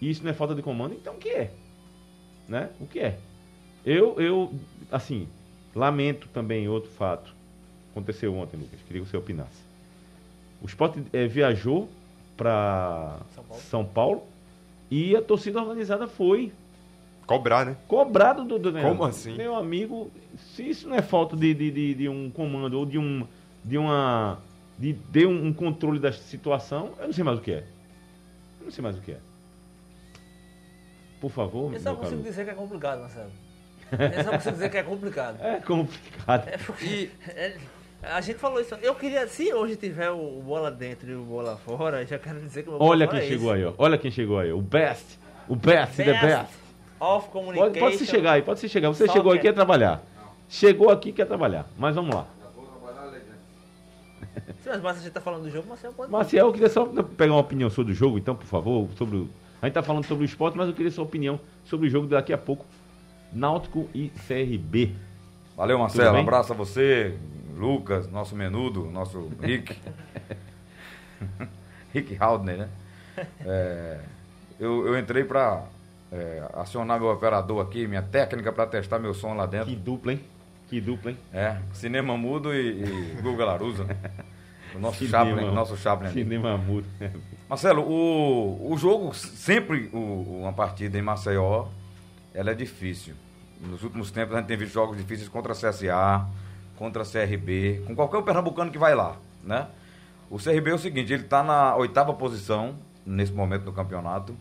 [0.00, 0.94] Isso não é falta de comando?
[0.94, 1.50] Então o que é?
[2.48, 2.68] Né?
[2.80, 3.18] O que é?
[3.84, 4.52] Eu, eu,
[4.90, 5.26] assim,
[5.74, 7.32] lamento também outro fato.
[7.90, 8.78] Aconteceu ontem, Lucas.
[8.86, 9.60] Queria que você opinasse.
[10.62, 11.88] O Sport eh, viajou
[12.36, 13.62] para São Paulo.
[13.62, 14.22] São Paulo
[14.90, 16.52] e a torcida organizada foi
[17.26, 17.76] Cobrar, né?
[17.86, 19.36] cobrado do, do Como assim?
[19.36, 22.98] Meu amigo, se isso não é falta de, de, de, de um comando ou de
[22.98, 23.24] um
[23.64, 24.38] de uma
[24.78, 27.64] de ter um, um controle da situação, eu não sei mais o que é.
[28.62, 29.18] Não sei mais o que é.
[31.20, 32.30] Por favor, Eu só meu consigo caro.
[32.30, 33.30] dizer que é complicado, Marcelo.
[33.92, 35.38] Eu só consigo dizer que é complicado.
[35.40, 36.48] É complicado.
[36.48, 37.58] É porque é,
[38.02, 38.74] a gente falou isso.
[38.76, 42.62] Eu queria, se hoje tiver o bola dentro e o bola fora, já quero dizer
[42.62, 43.64] que o bola Olha quem é chegou esse.
[43.64, 43.74] aí, ó.
[43.78, 44.52] Olha quem chegou aí.
[44.52, 45.18] O best.
[45.48, 46.54] O best, the best.
[47.00, 47.66] Of communication.
[47.68, 48.88] Pode, pode se chegar aí, pode se chegar.
[48.88, 50.02] Você Só chegou que- aqui quer trabalhar.
[50.48, 51.66] Chegou aqui quer trabalhar.
[51.78, 52.26] Mas vamos lá.
[54.62, 56.12] Se mas a gente tá falando do jogo, Marcelo pode.
[56.12, 58.88] Marcial, eu queria só pegar uma opinião sobre o jogo, então, por favor.
[58.96, 59.28] Sobre o...
[59.60, 62.06] A gente tá falando sobre o esporte, mas eu queria sua opinião sobre o jogo
[62.06, 62.64] daqui a pouco.
[63.32, 64.92] Náutico e CRB.
[65.56, 66.16] Valeu, Marcelo.
[66.16, 67.16] Um abraço a você,
[67.60, 69.76] Lucas, nosso menudo, nosso Rick.
[71.92, 72.68] Rick Haldner, né?
[73.44, 73.98] É,
[74.58, 75.64] eu, eu entrei para
[76.54, 79.66] acionar meu operador aqui, minha técnica para testar meu som lá dentro.
[79.68, 80.20] Que dupla, hein?
[80.68, 81.18] Que dupla, hein?
[81.32, 83.86] É, cinema mudo e, e Google Larusa.
[84.74, 85.24] O nosso Cinema.
[85.26, 86.08] Chaplin, o nosso Chaplin.
[86.08, 86.22] ali.
[86.22, 86.86] Cinema mudo.
[87.48, 91.66] Marcelo, o, o jogo, sempre o- uma partida em Maceió,
[92.32, 93.14] ela é difícil.
[93.60, 96.24] Nos últimos tempos a gente tem visto jogos difíceis contra a CSA,
[96.80, 99.66] contra a CRB, com qualquer pernambucano que vai lá, né?
[100.30, 102.74] O CRB é o seguinte, ele está na oitava posição
[103.04, 104.34] nesse momento do campeonato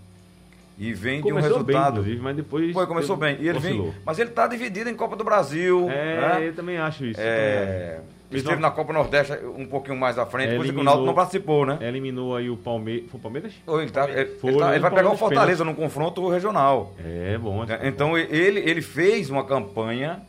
[0.77, 1.97] e vem de um Começou bem, resultado.
[1.99, 2.71] inclusive, mas depois.
[2.73, 3.35] Foi, começou bem.
[3.41, 3.91] E ele oscilou.
[3.91, 6.47] vem, mas ele está dividido em Copa do Brasil, É, né?
[6.47, 7.19] eu também acho isso.
[7.21, 7.99] É,
[8.31, 11.07] esteve uma- na Copa Nordeste um pouquinho mais à frente, coisa que o Eliminou- Náutico
[11.07, 11.77] não participou, né?
[11.81, 13.09] Eliminou aí o Palmeiras.
[13.11, 13.53] Foi o Palmeiras?
[13.67, 16.93] Ele, tá- ele- Foi, ele tá- ele vai pegar o Fortaleza num confronto regional.
[17.03, 17.65] É, bom.
[17.65, 20.21] É, Então ele, ele fez uma campanha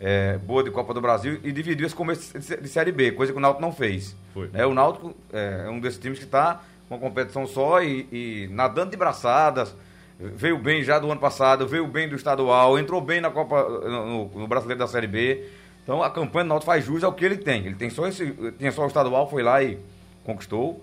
[0.00, 3.12] é, boa de Copa do Brasil e dividiu esse começo de sé- de Série B,
[3.12, 4.14] coisa que o Náutico não fez.
[4.32, 4.50] Foi.
[4.52, 8.06] É, o Náutico é, é um desses times que está com uma competição só e,
[8.12, 9.74] e nadando de braçadas.
[10.18, 14.28] Veio bem já do ano passado, veio bem do estadual, entrou bem na Copa no,
[14.28, 15.44] no Brasileiro da Série B.
[15.82, 17.66] Então a campanha do Náutico faz jus ao que ele tem.
[17.66, 19.78] Ele tem só esse, tinha só o estadual, foi lá e
[20.24, 20.82] conquistou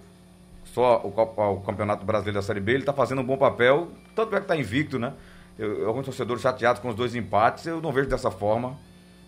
[0.66, 3.90] só o, Copa- o Campeonato Brasileiro da Série B, ele está fazendo um bom papel,
[4.16, 5.14] tanto é que está invicto, né?
[5.60, 8.78] Eu, alguns torcedores chateados com os dois empates, eu não vejo dessa forma.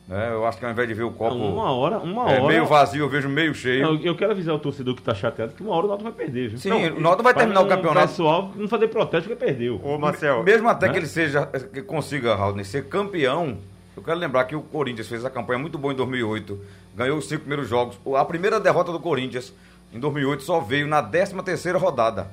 [0.08, 0.32] Né?
[0.34, 2.48] Eu acho que ao invés de ver o copo Não, uma hora, uma é, hora.
[2.48, 3.84] meio vazio, eu vejo meio cheio.
[3.84, 6.26] Não, eu quero avisar o torcedor que tá chateado que uma hora o Náutico vai
[6.26, 6.58] perder, viu?
[6.58, 8.08] Sim, o Náutico vai terminar o não- campeonato.
[8.10, 9.80] pessoal não fazer protesto porque perdeu.
[9.82, 10.92] Ô, Marcel, Mesmo até Né?
[10.94, 13.58] que ele seja, que consiga, Raul, ser campeão,
[13.96, 16.60] eu quero lembrar que o Corinthians fez a campanha muito boa em 2008,
[16.94, 17.98] ganhou os cinco primeiros jogos.
[18.18, 19.54] A primeira derrota do Corinthians
[19.94, 22.28] em 2008 só veio na 13 terceira rodada.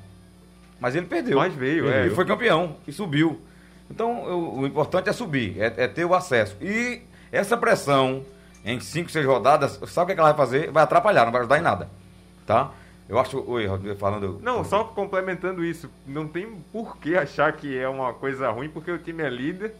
[0.80, 1.38] Mas ele perdeu.
[1.38, 2.06] Mas veio, é.
[2.06, 3.40] E foi campeão, e subiu.
[3.90, 6.56] Então, eu- o importante é subir, é, é ter o acesso.
[6.60, 7.02] E
[7.32, 8.24] essa pressão
[8.64, 10.70] em cinco, seis rodadas, sabe o que, é que ela vai fazer?
[10.70, 11.88] Vai atrapalhar, não vai ajudar em nada.
[12.46, 12.70] Tá?
[13.08, 13.42] Eu acho.
[13.50, 13.66] Oi,
[13.98, 14.38] falando.
[14.42, 18.90] Não, só complementando isso, não tem por que achar que é uma coisa ruim, porque
[18.90, 19.74] o time é líder,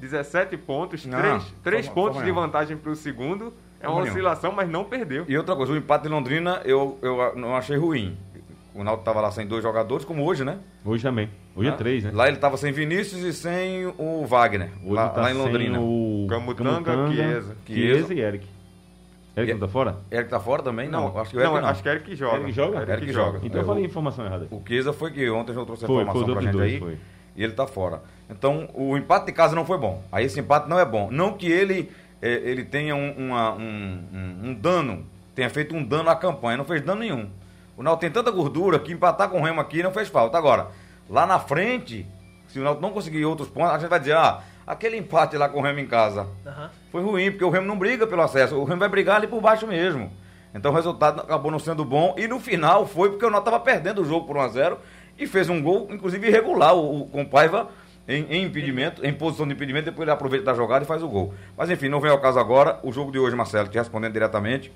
[0.00, 3.52] 17 pontos, Não, 3, três forma- pontos forma de vantagem para o segundo.
[3.80, 5.24] É uma oscilação, mas não perdeu.
[5.28, 8.16] E outra coisa, o empate de Londrina eu, eu não achei ruim.
[8.76, 10.58] O Náutico estava lá sem dois jogadores, como hoje, né?
[10.84, 11.30] Hoje também.
[11.54, 12.10] Hoje é três, né?
[12.12, 15.42] Lá ele estava sem Vinícius e sem o Wagner, Hoje lá, tá lá em sem
[15.42, 15.80] Londrina.
[15.80, 17.56] O Camutanga, Chiesa.
[17.66, 18.46] Chiesa e Eric.
[19.36, 19.96] Eric não tá fora?
[20.10, 20.88] Eric tá fora também?
[20.88, 21.68] Não, acho que o não, Eric não.
[21.70, 22.36] acho que é Eric joga.
[22.36, 22.92] Eric joga?
[22.92, 23.40] Eric joga.
[23.42, 24.46] Então É, eu falei informação errada.
[24.50, 26.78] O Chiesa foi que ontem já trouxe a Foi, informação foi pra gente dois, aí.
[26.78, 26.98] foi.
[27.36, 28.02] E ele tá fora.
[28.30, 30.02] Então, o empate de casa não foi bom.
[30.10, 31.10] Aí esse empate não é bom.
[31.10, 31.90] Não que ele,
[32.22, 35.04] eh, ele tenha um, uma- um- um- um dano,
[35.34, 36.56] tenha feito um dano à campanha.
[36.56, 37.28] Não fez dano nenhum.
[37.76, 40.38] O Náutico tem tanta gordura que empatar com o Remo aqui não fez falta.
[40.38, 40.68] Agora,
[41.08, 42.06] lá na frente,
[42.48, 45.48] se o Náutico não conseguir outros pontos, a gente vai dizer, ah, aquele empate lá
[45.48, 46.70] com o Remo em casa Aham.
[46.90, 48.56] foi ruim, porque o Remo não briga pelo acesso.
[48.56, 50.10] O Remo vai brigar ali por baixo mesmo.
[50.54, 52.14] Então o resultado acabou não sendo bom.
[52.16, 54.78] E no final foi porque o Náutico estava perdendo o jogo por 1x0
[55.18, 57.68] e fez um gol, inclusive irregular, o, o, com o Paiva
[58.08, 61.08] em, em impedimento, em posição de impedimento, depois ele aproveita da jogada e faz o
[61.08, 61.34] gol.
[61.56, 62.78] Mas enfim, não vem ao caso agora.
[62.82, 64.72] O jogo de hoje, Marcelo, te respondendo diretamente,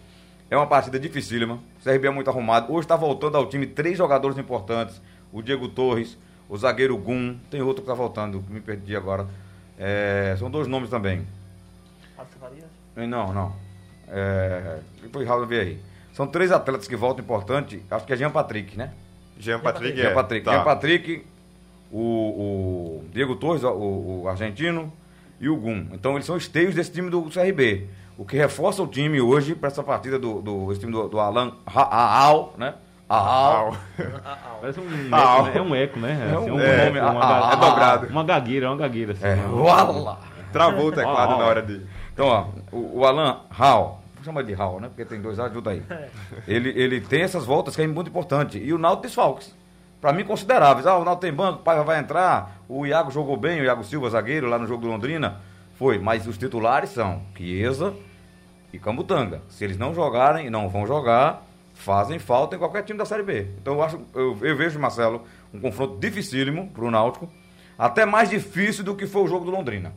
[0.50, 1.54] é uma partida dificílima.
[1.54, 2.72] O CRB é muito arrumado.
[2.72, 5.00] Hoje está voltando ao time três jogadores importantes.
[5.32, 9.28] O Diego Torres, o zagueiro Gum, tem outro que está voltando, que me perdi agora.
[9.78, 11.24] É, são dois nomes também.
[12.96, 13.54] Não, não.
[14.08, 15.80] É, depois Raul vê aí.
[16.12, 17.80] São três atletas que voltam importante.
[17.88, 18.92] Acho que é Jean Patrick, né?
[19.38, 20.14] Jean Patrick Jean é.
[20.14, 20.44] Patrick.
[20.44, 20.52] Tá.
[20.52, 21.24] Jean Patrick,
[21.92, 24.92] o, o Diego Torres, o, o argentino,
[25.40, 25.86] e o Gum.
[25.92, 27.86] Então eles são esteios desse time do CRB.
[28.20, 31.18] O que reforça o time hoje para essa partida do, do esse time do, do
[31.18, 32.74] Alan Aal, né?
[33.08, 33.74] Aal.
[34.60, 35.52] Parece um Ah, eco, né?
[35.56, 36.28] É um eco, né?
[36.30, 38.06] É Assim, um- é é, uma, uma- dobrado.
[38.08, 39.12] Uma gagueira, uma gagueira.
[39.12, 39.46] Assim, É, né?
[39.48, 40.20] uala.
[40.52, 41.80] Travou o teclado na hora de.
[42.12, 44.88] Então, ó, o, o Alan Hall, vou chamar de Hall, né?
[44.88, 45.82] Porque tem dois ajuda aí.
[46.46, 48.58] Ele, ele tem essas voltas que é muito importante.
[48.58, 49.56] E o Náutico desfalques.
[49.98, 50.86] Pra mim, consideráveis.
[50.86, 52.58] Ah, o Náutico tem banco, o Paiva vai entrar.
[52.68, 55.36] O Iago jogou bem, o Iago Silva, zagueiro, lá no jogo do Londrina.
[55.78, 57.94] Foi, mas os titulares são Chiesa
[58.72, 59.42] e Camutanga.
[59.48, 63.22] Se eles não jogarem, e não vão jogar, fazem falta em qualquer time da Série
[63.22, 63.46] B.
[63.60, 67.28] Então eu, acho, eu, eu vejo, Marcelo, um confronto dificílimo para o Náutico,
[67.78, 69.92] até mais difícil do que foi o jogo do Londrina.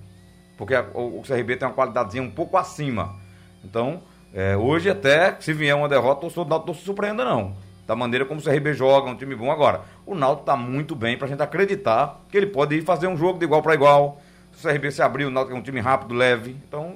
[0.57, 3.15] Porque a, o, o CRB tem uma qualidadezinha um pouco acima.
[3.63, 4.01] Então,
[4.33, 7.55] é, hoje até, se vier uma derrota, o Náutico não se surpreenda não.
[7.85, 9.81] Da maneira como o CRB joga, um time bom agora.
[10.05, 13.17] O Náutico está muito bem para a gente acreditar que ele pode ir fazer um
[13.17, 14.21] jogo de igual para igual.
[14.53, 16.55] Se o CRB se abrir, o Náutico é um time rápido, leve.
[16.65, 16.95] Então,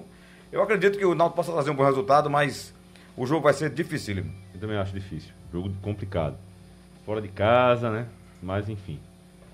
[0.51, 2.73] eu acredito que o Náutico possa fazer um bom resultado, mas
[3.15, 4.31] o jogo vai ser dificílimo.
[4.53, 5.33] Eu também acho difícil.
[5.51, 6.37] Jogo complicado.
[7.05, 8.07] Fora de casa, né?
[8.41, 8.99] Mas enfim.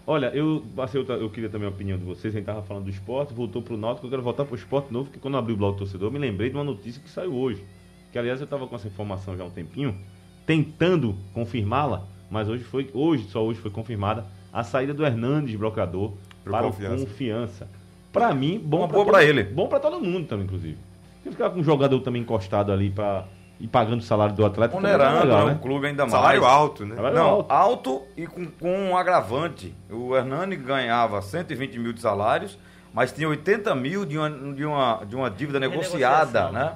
[0.05, 0.63] Olha, eu,
[0.93, 2.33] eu, eu queria também a opinião de vocês.
[2.33, 4.05] A gente estava falando do esporte, voltou para o Náutico.
[4.05, 6.11] Eu quero voltar para o esporte novo, porque quando eu abri o blog torcedor, eu
[6.11, 7.63] me lembrei de uma notícia que saiu hoje.
[8.11, 9.97] Que aliás eu estava com essa informação já há um tempinho,
[10.45, 16.11] tentando confirmá-la, mas hoje foi, hoje, só hoje foi confirmada a saída do Hernandes Brocador
[16.43, 17.05] Pro para confiança.
[17.05, 17.69] confiança.
[18.13, 19.43] Para mim, bom para ele.
[19.43, 20.77] Bom para todo mundo também, inclusive.
[21.23, 23.25] Se ficar com um jogador também encostado ali para
[23.59, 24.75] e pagando o salário do atleta.
[24.75, 25.53] Onerando, legal, né?
[25.53, 26.11] o clube ainda mais.
[26.11, 26.95] Salário alto, né?
[26.95, 29.73] Salário Não, alto, alto e com, com um agravante.
[29.89, 32.59] O Hernani ganhava 120 mil de salários,
[32.93, 36.73] mas tinha 80 mil de uma, de uma, de uma dívida negociada, né?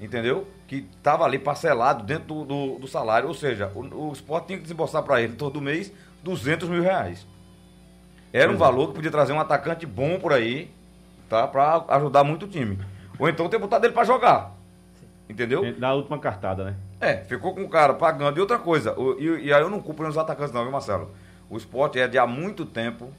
[0.00, 0.46] Entendeu?
[0.68, 3.26] Que estava ali parcelado dentro do, do, do, salário.
[3.26, 7.26] Ou seja, o, o esporte tinha que desembolsar para ele todo mês 200 mil reais.
[8.32, 8.58] Era um é.
[8.58, 10.70] valor que podia trazer um atacante bom por aí,
[11.28, 11.46] tá?
[11.46, 12.78] Para ajudar muito o time.
[13.18, 14.52] Ou então ter botado ele para jogar.
[15.28, 15.74] Entendeu?
[15.74, 16.74] Da última cartada, né?
[17.00, 18.38] É, ficou com o cara pagando.
[18.38, 21.10] E outra coisa, o, e, e, aí eu não culpo os atacantes, não, viu, Marcelo?
[21.50, 23.12] O esporte é de há muito tempo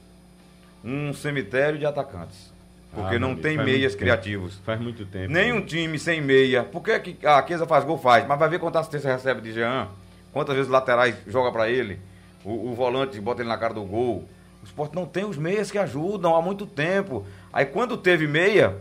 [0.84, 2.52] um cemitério de atacantes.
[2.92, 4.54] Porque ah, não tem meias criativos.
[4.54, 4.64] Tempo.
[4.64, 5.32] Faz muito tempo.
[5.32, 6.64] Nenhum time sem meia.
[6.64, 7.96] Por que, que a Kesa faz gol?
[7.96, 8.26] Faz.
[8.26, 9.88] Mas vai ver quantas assistências recebe de Jean.
[10.32, 12.00] Quantas vezes laterais joga para ele.
[12.44, 14.24] O, o, volante bota ele na cara do gol.
[14.60, 17.24] O esporte não tem os meias que ajudam há muito tempo.
[17.52, 18.76] Aí quando teve meia,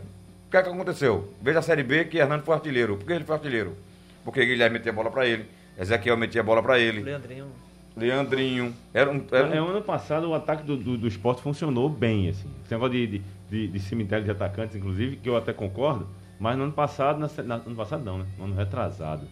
[0.47, 1.33] o que é que aconteceu?
[1.41, 2.97] Veja a Série B que Hernando foi artilheiro.
[2.97, 3.75] Por que ele foi artilheiro?
[4.23, 5.45] Porque Guilherme metia a bola para ele,
[5.77, 7.01] Ezequiel metia a bola para ele.
[7.01, 7.47] Leandrinho.
[7.95, 8.73] Leandrinho.
[8.93, 9.53] Era um, era um...
[9.53, 12.49] É, ano passado o ataque do, do, do, esporte funcionou bem, assim.
[12.63, 16.07] Esse negócio de, de, de, de, cemitério de atacantes, inclusive, que eu até concordo,
[16.39, 18.25] mas no ano passado, na, na, ano passado não, né?
[18.37, 19.27] No ano retrasado.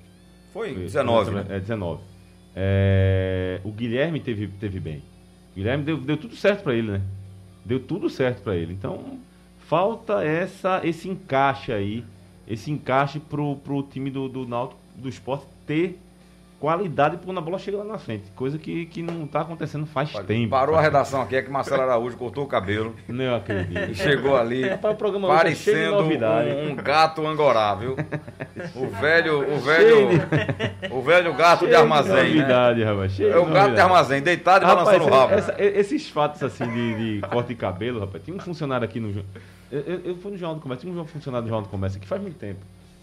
[0.53, 1.45] Foi, foi 19, né?
[1.49, 2.01] É, 19.
[2.55, 5.03] É, o Guilherme teve, teve bem.
[5.51, 7.01] O Guilherme deu, deu tudo certo para ele, né?
[7.65, 8.73] Deu tudo certo para ele.
[8.73, 9.19] Então,
[9.67, 12.05] falta essa, esse encaixe aí,
[12.47, 15.99] esse encaixe pro, pro time do, do Náutico, do esporte ter
[16.59, 18.31] qualidade quando a bola chega lá na frente.
[18.31, 20.49] Coisa que, que não está acontecendo faz Olha, tempo.
[20.49, 22.95] Parou a redação aqui, é que Marcelo Araújo cortou o cabelo.
[23.07, 23.91] Não acredito.
[23.91, 27.95] E chegou ali Rapaz, o programa é parecendo um, um, gato angorá, viu?
[28.73, 29.97] O velho, o velho,
[30.91, 32.31] o velho gato cheio de armazém.
[32.31, 32.85] De novidade, né?
[32.85, 33.11] rapaz.
[33.11, 35.33] Cheio é o gato de armazém, deitado e balançando o rabo.
[35.33, 39.23] Essa, esses fatos assim de, de, corte de cabelo, rapaz, tinha um funcionário aqui no...
[39.71, 41.99] Eu, eu, eu fui no Jornal do Comércio, tinha um funcionário do Jornal do Comércio
[41.99, 42.59] que faz muito tempo.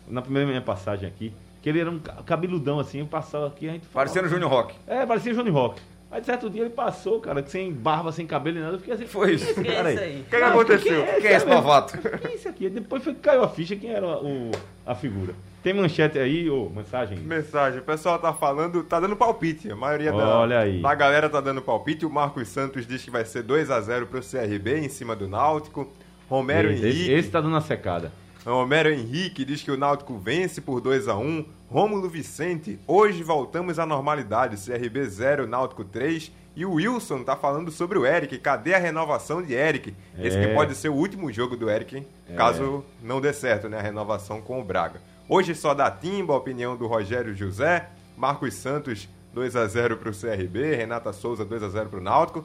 [0.08, 3.72] Na primeira minha passagem aqui, que ele era um cabeludão assim, eu passava aqui, a
[3.72, 4.74] gente Parecendo Júnior Rock.
[4.86, 5.80] É, parecia Júnior Rock.
[6.14, 8.74] Aí de certo dia ele passou, cara, sem barba, sem cabelo e nada.
[8.74, 9.04] Eu fiquei assim.
[9.04, 9.52] Foi isso.
[9.60, 10.20] Que é aí?
[10.20, 11.04] O que, que aconteceu?
[11.04, 11.98] Quem é, quem é esse novato?
[11.98, 12.70] Quem é isso aqui?
[12.70, 14.52] Depois foi que caiu a ficha quem era o,
[14.86, 15.34] a figura.
[15.60, 17.18] Tem manchete aí, ou mensagem?
[17.18, 17.80] Mensagem.
[17.80, 19.72] O pessoal tá falando, tá dando palpite.
[19.72, 20.80] A maioria Olha da, aí.
[20.80, 22.06] da galera tá dando palpite.
[22.06, 25.26] O Marcos Santos diz que vai ser 2 a 0 pro CRB em cima do
[25.26, 25.90] Náutico.
[26.28, 27.12] Romero esse, Henrique.
[27.12, 28.12] Esse, tá dando a secada.
[28.46, 31.44] Homero Henrique diz que o Náutico vence por 2 a 1
[31.74, 34.56] Rômulo Vicente, hoje voltamos à normalidade.
[34.56, 36.30] CRB 0, Náutico 3.
[36.54, 38.38] E o Wilson tá falando sobre o Eric.
[38.38, 39.92] Cadê a renovação de Eric?
[40.16, 40.26] É.
[40.26, 40.54] Esse que é.
[40.54, 42.06] pode ser o último jogo do Eric, hein?
[42.28, 42.34] É.
[42.34, 43.78] caso não dê certo, né?
[43.78, 45.00] A renovação com o Braga.
[45.28, 47.88] Hoje só dá timba, a opinião do Rogério José.
[48.16, 50.76] Marcos Santos 2 a 0 para o CRB.
[50.76, 52.44] Renata Souza 2 a 0 para o Náutico.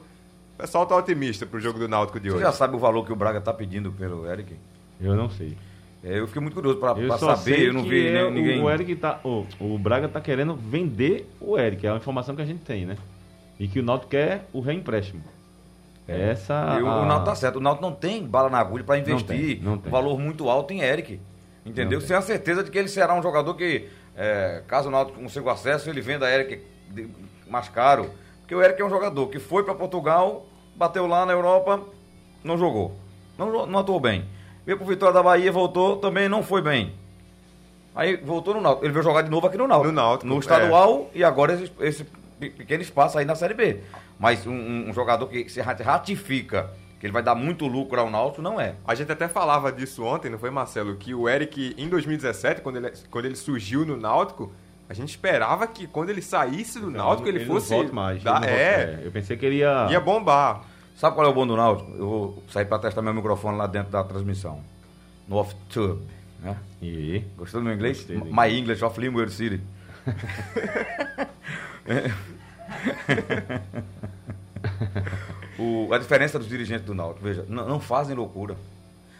[0.60, 2.44] O pessoal tá otimista pro jogo do Náutico de Você hoje.
[2.44, 4.54] Você já sabe o valor que o Braga tá pedindo pelo Eric?
[5.00, 5.56] Eu não sei.
[6.04, 8.62] É, eu fiquei muito curioso para saber, eu não vi é ninguém.
[8.62, 9.20] O Eric tá.
[9.24, 12.84] Oh, o Braga tá querendo vender o Eric, é a informação que a gente tem,
[12.84, 12.98] né?
[13.58, 15.22] E que o Náutico quer o reempréstimo.
[16.06, 16.30] É.
[16.30, 16.78] Essa.
[16.78, 16.96] E a...
[16.96, 17.56] O Náutico tá certo.
[17.56, 19.88] O Náutico não tem bala na agulha para investir não tem, não tem.
[19.88, 21.18] um valor muito alto em Eric.
[21.64, 22.02] Entendeu?
[22.02, 25.46] Sem a certeza de que ele será um jogador que, é, caso o Náutico consiga
[25.46, 26.60] o acesso, ele venda Eric
[27.48, 28.10] mais caro.
[28.40, 30.46] Porque o Eric é um jogador que foi para Portugal,
[30.80, 31.78] bateu lá na Europa,
[32.42, 32.96] não jogou.
[33.36, 34.24] Não, não atuou bem.
[34.64, 36.94] Veio pro Vitória da Bahia, voltou, também não foi bem.
[37.94, 38.86] Aí voltou no Náutico.
[38.86, 39.88] Ele veio jogar de novo aqui no Náutico.
[39.88, 40.26] No Náutico.
[40.26, 41.18] No estadual é.
[41.18, 42.06] e agora esse, esse,
[42.38, 43.80] pequeno espaço aí na Série B.
[44.18, 48.40] Mas um, um, jogador que se ratifica que ele vai dar muito lucro ao Náutico,
[48.40, 48.74] não é.
[48.86, 50.96] A gente até falava disso ontem, não foi, Marcelo?
[50.96, 54.50] Que o Eric, em 2017, quando ele, quando ele surgiu no Náutico,
[54.88, 57.76] a gente esperava que quando ele saísse do Náutico, ele, ele fosse.
[57.76, 58.22] Não mais.
[58.22, 59.88] Dar, é, eu pensei que ele ia.
[59.90, 60.69] Ia bombar.
[61.00, 61.90] Sabe qual é o bom do Náutico?
[61.92, 64.60] Eu vou sair para testar meu microfone lá dentro da transmissão.
[65.26, 66.02] No off-tube.
[66.42, 66.54] Né?
[66.82, 67.24] E?
[67.38, 68.06] Gostou do meu inglês?
[68.06, 69.62] My English of Limwood City.
[75.58, 78.56] O- a diferença dos dirigentes do Náutico, veja, não fazem loucura.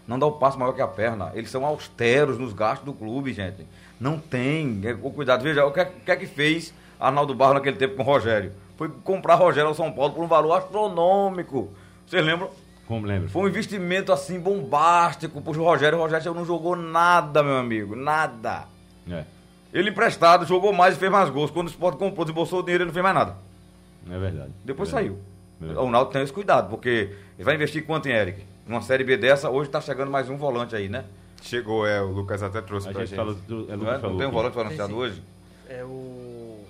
[0.06, 1.30] Não dá o passo maior que a perna.
[1.34, 3.66] Eles são austeros nos gastos do clube, gente.
[3.98, 4.80] Não tem.
[4.84, 5.42] É, cuidado.
[5.42, 8.04] Veja, o que, é- o que é que fez Arnaldo Barro naquele tempo com o
[8.06, 8.52] Rogério?
[8.80, 11.70] Foi comprar Rogério ao São Paulo por um valor astronômico.
[12.06, 12.48] Vocês lembram?
[12.88, 13.28] Como lembra?
[13.28, 15.98] Foi um investimento assim bombástico pro Rogério.
[15.98, 17.94] O Rogério não jogou nada, meu amigo.
[17.94, 18.64] Nada.
[19.10, 19.24] É,
[19.70, 21.50] Ele emprestado, jogou mais e fez mais gols.
[21.50, 23.36] Quando o Sport comprou, desembolsou o dinheiro, ele não fez mais nada.
[24.10, 24.50] é verdade.
[24.64, 25.18] Depois É saiu.
[25.60, 25.86] Verdade.
[25.86, 28.42] O Náutico tem esse cuidado, porque ele vai investir quanto em Eric?
[28.66, 31.04] Numa Série B dessa, hoje tá chegando mais um volante aí, né?
[31.42, 33.40] Chegou, é, o Lucas até trouxe A pra gente gente.
[33.42, 33.98] do, é Não, Lucas é?
[34.00, 35.02] falou não tem um volante anunciado Tem sim.
[35.04, 35.22] hoje?
[35.68, 36.64] É o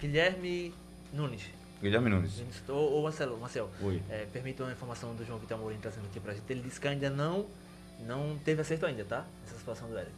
[0.00, 0.72] Guilherme
[1.16, 1.42] Nunes.
[1.82, 2.42] Guilherme Nunes.
[2.68, 4.02] Ou, ou Marcelo, Marcel, Oi.
[4.08, 6.44] é, permita uma informação do João Vitor Amorim trazendo aqui pra gente.
[6.48, 7.46] Ele disse que ainda não,
[8.06, 9.24] não teve acerto ainda, tá?
[9.46, 10.12] Essa situação do Eric.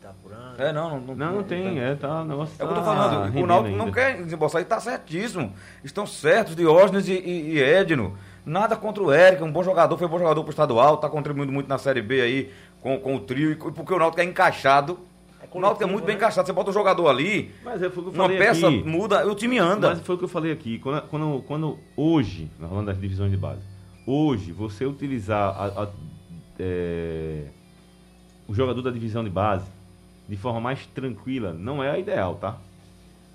[0.00, 0.60] Tá apurando.
[0.60, 2.82] É, não, não, Não, não tem, é, tá, o negócio É o que eu tô
[2.82, 3.38] tá falando.
[3.38, 5.54] O Náutico não quer desembolsar e tá certíssimo.
[5.84, 8.18] Estão certos Diógenes e, e, e Edno.
[8.44, 11.52] Nada contra o Eric, um bom jogador, foi um bom jogador pro estadual, tá contribuindo
[11.52, 14.98] muito na Série B aí com, com o trio, e porque o Náutico é encaixado.
[15.58, 16.18] O Náutico é muito bem né?
[16.18, 16.46] encaixado.
[16.46, 18.82] Você bota um jogador ali, Mas é, foi o que eu uma falei peça aqui.
[18.84, 19.90] muda, o time anda.
[19.90, 20.78] Mas foi o que eu falei aqui.
[20.78, 23.62] Quando, quando, quando hoje, falando das divisões de base,
[24.06, 25.88] hoje você utilizar a- a-
[26.58, 27.44] é,
[28.48, 29.66] o jogador da divisão de base
[30.28, 32.56] de forma mais tranquila não é a ideal, tá?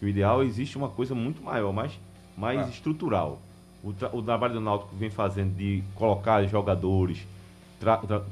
[0.01, 1.91] O ideal existe uma coisa muito maior, mais,
[2.37, 2.69] mais Ah.
[2.69, 3.39] estrutural.
[3.83, 7.19] O, tra- o trabalho do Náutico vem fazendo de colocar jogadores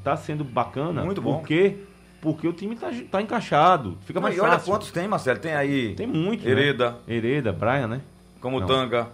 [0.02, 1.04] tá sendo bacana.
[1.04, 1.38] Muito bom.
[1.38, 1.76] Porque,
[2.34, 3.96] porque o time tá, tá encaixado.
[4.02, 4.72] Fica Não, mais e olha fácil.
[4.72, 5.38] quantos tem, Marcelo.
[5.38, 6.44] Tem aí Tem muito.
[6.44, 6.50] né?
[6.50, 8.00] Hereda, Hereda, Brian, né?
[8.40, 8.66] como Não.
[8.66, 9.08] Tanga,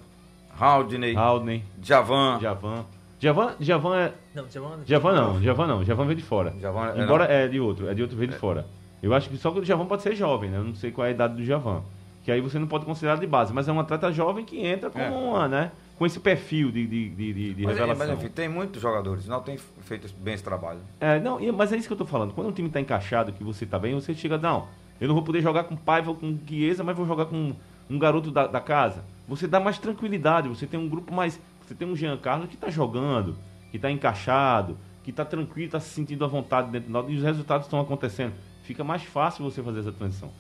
[0.59, 2.39] Haldney, Haldney, Javan.
[2.41, 2.85] Javan.
[3.19, 4.13] Javan, Javan é.
[4.35, 6.55] Não, Javan, Javan não, Javan não, Javan veio de fora.
[6.61, 8.67] Javan é- Embora é de outro, é de outro veio de fora.
[9.03, 10.59] Eu acho que só que o Javan pode ser jovem, né?
[10.59, 11.83] Eu não sei qual é a idade do Javan.
[12.25, 14.91] Que aí você não pode considerar de base, mas é um atleta jovem que entra
[14.91, 15.11] como É.
[15.11, 15.71] uma, né?
[15.99, 18.07] Com esse perfil de, de, de, de- de Mas, revelação.
[18.09, 19.27] mas enfim, tem muitos jogadores.
[19.27, 20.81] Não tem feito bem esse trabalho.
[21.01, 22.33] É, não, mas é isso que eu tô falando.
[22.33, 24.67] Quando um time tá encaixado, que você tá bem, você chega, não,
[25.01, 27.55] eu não vou poder jogar com Paiva ou com Chiesa, mas vou jogar com
[27.89, 29.05] um garoto da, da casa.
[29.29, 31.39] Você dá mais tranquilidade, você tem um grupo mais.
[31.65, 33.37] Você tem um Jean Carlos que tá jogando,
[33.71, 37.23] que tá encaixado, que tá tranquilo, tá se sentindo à vontade dentro do e os
[37.23, 38.33] resultados estão acontecendo.
[38.65, 40.31] Fica mais fácil você fazer essa transição.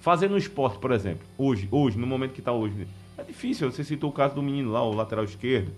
[0.00, 2.86] Fazer no esporte, por exemplo, hoje, hoje, no momento que tá hoje,
[3.18, 3.70] é difícil.
[3.70, 5.70] Você citou o caso do menino lá, o lateral esquerdo.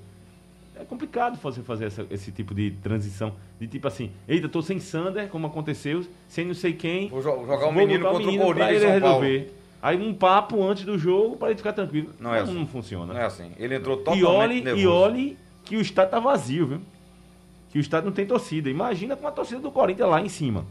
[0.77, 3.35] É complicado você fazer essa- esse tipo de transição.
[3.61, 7.09] De tipo assim, eita, tô sem Sander, como aconteceu, sem não sei quem.
[7.09, 9.23] Vou jo- jogar um vou menino contra o pra Corinthians ele Paulo.
[9.23, 9.55] resolver.
[9.83, 12.11] Aí um papo antes do jogo para ele ficar tranquilo.
[12.19, 12.55] Não é assim.
[12.55, 13.13] Não funciona.
[13.13, 13.51] Não é assim.
[13.59, 14.83] Ele entrou e totalmente olhe, nervoso.
[14.83, 16.81] e olhe que o estádio tá vazio, viu?
[17.71, 18.69] Que o estádio não tem torcida.
[18.71, 20.65] Imagina com a torcida do Corinthians lá em cima.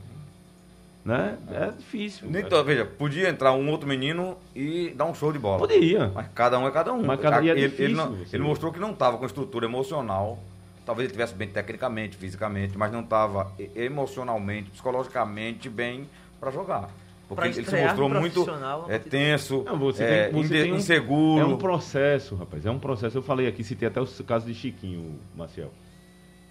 [1.04, 1.38] Né?
[1.52, 2.30] É difícil.
[2.30, 5.58] Nem to- veja, podia entrar um outro menino e dar um show de bola.
[5.58, 6.12] Poderia.
[6.14, 7.04] Mas cada um é cada um.
[7.06, 9.66] Mas cada- e é ele, ele difícil não- ele mostrou que não estava com estrutura
[9.66, 10.38] emocional.
[10.86, 16.08] Talvez ele estivesse bem tecnicamente, fisicamente, mas não estava emocionalmente, psicologicamente bem
[16.40, 16.90] para jogar.
[17.28, 18.44] Porque Pra ele se mostrou muito
[18.88, 21.42] é, tenso, Não, você é, tem, você inde- tem um, inseguro.
[21.42, 22.66] É um processo, rapaz.
[22.66, 23.18] É um processo.
[23.20, 25.72] Eu falei aqui, citei até o caso de Chiquinho, Marcel.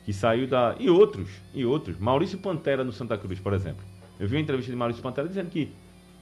[0.05, 0.77] Que saiu da.
[0.79, 1.99] E outros, e outros.
[1.99, 3.85] Maurício Pantera no Santa Cruz, por exemplo.
[4.19, 5.71] Eu vi uma entrevista de Maurício Pantera dizendo que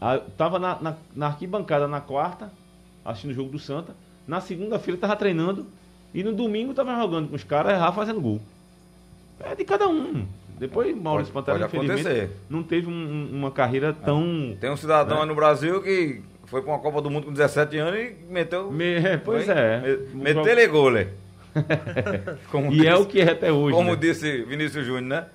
[0.01, 2.51] a, tava na, na, na arquibancada na quarta,
[3.05, 3.95] assistindo o jogo do Santa.
[4.27, 5.67] Na segunda-feira tava treinando.
[6.15, 8.41] E no domingo tava jogando com os caras, errar fazendo gol.
[9.41, 10.27] É de cada um.
[10.59, 14.57] Depois Maurício Pode- Pantera, pode infelizmente, não teve um- um- uma carreira tão.
[14.59, 15.23] Tem um cidadão Né?
[15.23, 18.71] aí no Brasil que foi para uma Copa do Mundo com 17 anos e meteu.
[18.73, 19.99] Me- é, pois é.
[20.15, 21.09] Me, metele gole.
[22.51, 23.77] Como E é disse- o que é até hoje.
[23.77, 23.97] Como né?
[23.97, 25.27] disse Vinícius Júnior, né?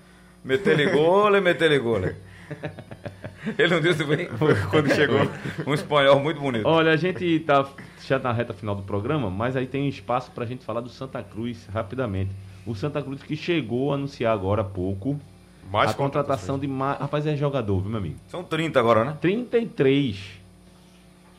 [0.43, 2.15] Metele gole, metele gole.
[3.57, 4.27] Ele não disse bem
[4.69, 5.19] quando chegou
[5.65, 6.67] um espanhol muito bonito.
[6.67, 7.67] Olha, a gente tá
[8.05, 11.23] já na reta final do programa, mas aí tem espaço pra gente falar do Santa
[11.23, 12.31] Cruz rapidamente.
[12.65, 15.19] O Santa Cruz que chegou a anunciar agora há pouco
[15.71, 16.99] Mais a contratação de mais.
[16.99, 18.15] Rapaz, é jogador, viu, meu amigo?
[18.27, 19.17] São 30 agora, né?
[19.19, 20.39] 33.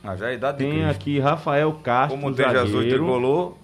[0.03, 3.05] Ah, já é a idade de Tem aqui Rafael Castro, Como tem Jesus zagueiro.
[3.05, 3.57] tricolor,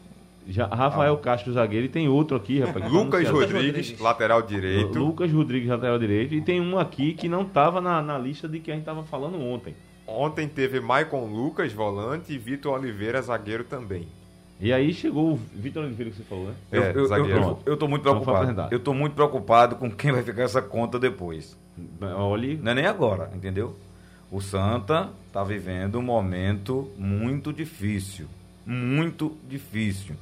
[0.48, 1.84] Já, Rafael Castro, zagueiro.
[1.84, 2.82] E tem outro aqui, rapaz.
[2.82, 3.52] tá Lucas anunciado.
[3.52, 4.98] Rodrigues, lateral direito.
[4.98, 6.34] Lucas Rodrigues, lateral direito.
[6.34, 9.02] E tem um aqui que não tava na, na lista de que a gente tava
[9.04, 9.74] falando ontem.
[10.06, 14.08] Ontem teve Maicon Lucas, volante, e Vitor Oliveira, zagueiro também.
[14.58, 16.54] E aí chegou o Vitor Oliveira que você falou, né?
[16.72, 17.40] eu, É, eu, eu, zagueiro.
[17.40, 18.68] eu, eu tô muito preocupado.
[18.70, 21.56] Eu tô muito preocupado com quem vai ficar essa conta depois.
[22.16, 23.76] Olhe, Não é nem agora, entendeu?
[24.32, 28.26] O Santa tá vivendo um momento muito difícil.
[28.66, 30.16] Muito difícil.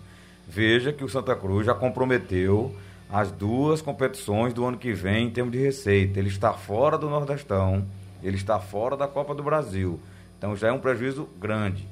[0.47, 2.75] Veja que o Santa Cruz já comprometeu
[3.11, 6.19] as duas competições do ano que vem em termos de receita.
[6.19, 7.85] Ele está fora do Nordestão,
[8.23, 9.99] ele está fora da Copa do Brasil.
[10.39, 11.87] Então já é um prejuízo grande.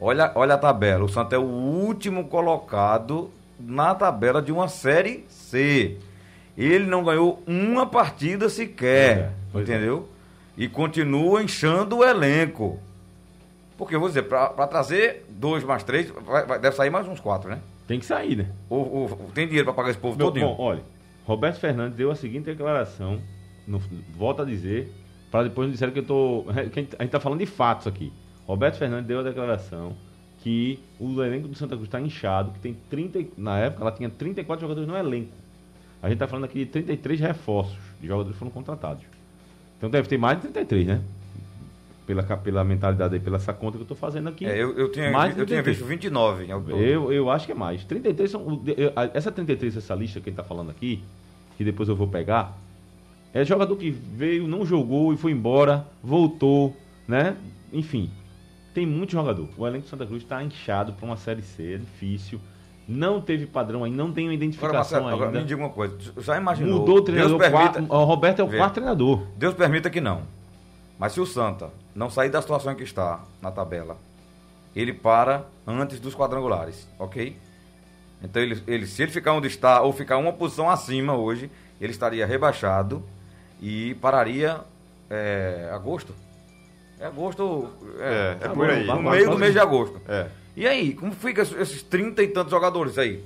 [0.00, 1.04] Olha, olha a tabela.
[1.04, 5.98] O Santa é o último colocado na tabela de uma Série C.
[6.56, 9.32] Ele não ganhou uma partida sequer.
[9.54, 9.60] É, é.
[9.60, 10.08] entendeu?
[10.56, 12.78] E continua inchando o elenco.
[13.76, 17.48] Porque, vou dizer, para trazer dois mais três, vai- vai- deve sair mais uns quatro,
[17.50, 17.58] né?
[17.90, 18.46] Tem que sair, né?
[18.68, 20.46] Ou, ou- tem dinheiro para pagar esse povo todinho?
[20.46, 20.82] bom, olha,
[21.24, 23.18] Roberto Fernandes deu a seguinte declaração,
[23.66, 23.80] no,
[24.16, 24.92] volta a dizer,
[25.28, 26.44] para depois não disserem que eu tô.
[26.72, 28.12] que a gente- a gente tá falando de fatos aqui.
[28.46, 29.96] Roberto Fernandes deu a declaração
[30.38, 33.18] que o elenco do Santa Cruz está inchado, que tem 30.
[33.18, 35.32] e- Na época ela tinha 34 jogadores no elenco.
[36.00, 39.02] A gente tá falando aqui de 33 reforços de jogadores que foram contratados.
[39.78, 41.00] Então deve ter mais de 33, né?
[42.10, 44.44] Pela, pela mentalidade aí, pela essa conta que eu tô fazendo aqui.
[44.44, 45.76] É, eu, eu tinha, Mais eu tinha 33.
[45.76, 46.76] visto 29 ao todo.
[46.82, 47.84] Eu, eu acho que é mais.
[47.84, 48.60] 33 são.
[48.96, 51.04] a- Essa 33, essa lista que ele tá falando aqui,
[51.56, 52.58] que depois eu vou pegar,
[53.32, 57.36] é jogador que veio, não jogou e foi embora, voltou, né?
[57.72, 58.10] Enfim,
[58.74, 59.48] tem muito jogador.
[59.56, 62.40] O elenco do Santa Cruz está inchado para uma Série C, é difícil.
[62.88, 65.46] Não teve padrão ainda, não tem uma Agora, identificação Marcelo, agora me ainda.
[65.48, 65.96] diga uma coisa.
[66.18, 66.80] Já imaginou?
[66.80, 67.38] Mudou o treinador.
[67.38, 68.56] Permita, quarto- o Roberto é o Vê.
[68.56, 69.22] quarto treinador.
[69.36, 70.22] Deus permita que não.
[71.00, 73.96] Mas se o Santa não sair da situação em que está na tabela,
[74.76, 77.36] ele para antes dos quadrangulares, ok?
[78.22, 81.90] Então, ele, ele, se ele ficar onde está ou ficar uma posição acima hoje, ele
[81.90, 83.02] estaria rebaixado
[83.62, 84.60] e pararia
[85.08, 86.14] é, agosto.
[86.98, 87.70] É agosto.
[87.98, 88.86] É, é Tá por aí.
[88.86, 89.98] No meio do mês de agosto.
[90.06, 90.26] É.
[90.54, 93.24] E aí, como fica esses- esses trinta e tantos jogadores aí?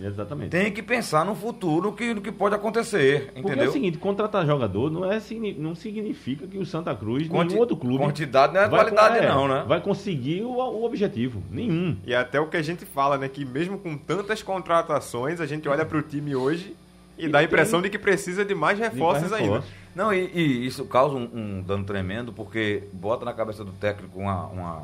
[0.00, 0.50] Exatamente.
[0.50, 3.70] Tem que pensar no futuro que, no que pode acontecer, Porque é entendeu?
[3.70, 5.18] o seguinte, contratar jogador não, é,
[5.58, 8.04] não significa que o Santa Cruz, Quanti- nenhum outro clube...
[8.04, 9.64] Quantidade não é vai- qualidade, é, não, né?
[9.66, 11.42] Vai conseguir o, o objetivo.
[11.50, 11.96] Nenhum.
[12.06, 13.28] E até o que a gente fala, né?
[13.28, 16.76] Que mesmo com tantas contratações, a gente olha pro time hoje
[17.18, 19.44] e, E dá a tem- impressão de que precisa de mais reforços Mais ainda.
[19.54, 19.70] reforços.
[19.94, 24.18] Não, e, e isso causa um, um dano tremendo, porque bota na cabeça do técnico
[24.20, 24.82] uma, uma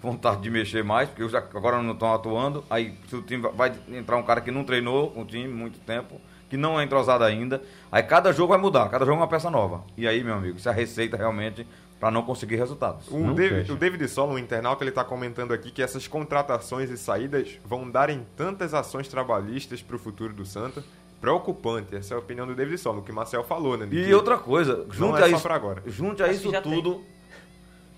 [0.00, 3.72] vontade de mexer mais, porque os agora não estão atuando, aí se o time vai
[3.88, 7.62] entrar um cara que não treinou o time muito tempo, que não é entrosado ainda,
[7.92, 9.82] aí cada jogo vai mudar, cada jogo é uma peça nova.
[9.96, 11.66] E aí, meu amigo, isso é a receita realmente
[12.00, 13.06] para não conseguir resultados.
[13.08, 16.88] O Não David, o David Solon, o internauta, ele está comentando aqui que essas contratações
[16.90, 20.82] e saídas vão dar em tantas ações trabalhistas para o futuro do Santa.
[21.20, 23.86] Preocupante, essa é a opinião do David Solon, o que o Marcel falou, né?
[23.90, 25.82] E outra coisa, junte é a isso, agora.
[25.86, 26.82] junte a Acho isso já tem.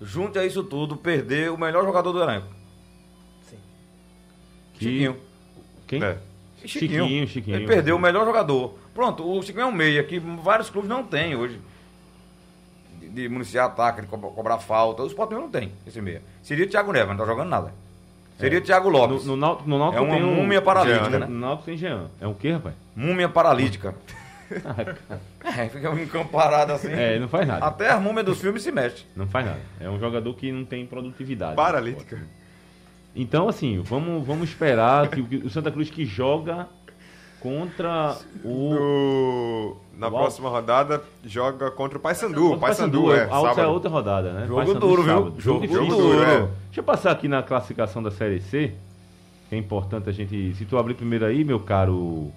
[0.03, 2.47] Junte a isso tudo, perder o melhor jogador do elenco,
[3.49, 3.57] Sim.
[4.73, 5.17] Que- Chiquinho.
[5.87, 6.03] Quem?
[6.03, 6.17] É.
[6.65, 7.57] Chiquinho, Chiquinho, Chiquinho.
[7.57, 8.77] Ele perdeu o melhor jogador.
[8.93, 11.59] Pronto, o Chiquinho é um meia que vários clubes não têm hoje.
[12.99, 15.03] De, de municiar ataque, de co- cobrar falta.
[15.03, 16.21] O Sport não tem esse meia.
[16.41, 17.73] Seria o Thiago Neves, não tá jogando nada.
[18.39, 19.25] Seria o Thiago No, Lopes.
[19.25, 20.35] no, Náutico- no Náutico É uma tem um...
[20.35, 21.25] múmia paralítica, Jean, né?
[21.27, 22.07] No Náutico tem Jean.
[22.19, 22.75] É o quê, rapaz?
[22.95, 23.93] Múmia paralítica.
[25.43, 26.89] é, fica um parado assim.
[26.91, 27.65] É, não faz nada.
[27.65, 29.05] Até a múmia dos filmes se mexe.
[29.15, 29.59] Não faz nada.
[29.79, 31.55] É um jogador que não tem produtividade.
[31.55, 32.21] Paralítica.
[33.15, 36.67] Então, assim, vamos, vamos esperar que o, o Santa Cruz que joga
[37.39, 38.73] contra o...
[38.73, 42.53] No- na O próxima rodada, joga contra o Paysandu.
[42.53, 43.73] O Paysandu, Paysandu, é, a outra é sábado.
[43.73, 44.47] outra rodada, né?
[44.47, 45.13] Jogo Paysandu duro, viu?
[45.13, 45.35] sábado.
[45.37, 45.87] Jogo difícil.
[45.87, 46.37] duro, é.
[46.39, 48.73] Deixa eu passar aqui na classificação da Série C,
[49.49, 50.55] que é importante a gente...
[50.55, 52.31] Se tu abrir primeiro aí, meu caro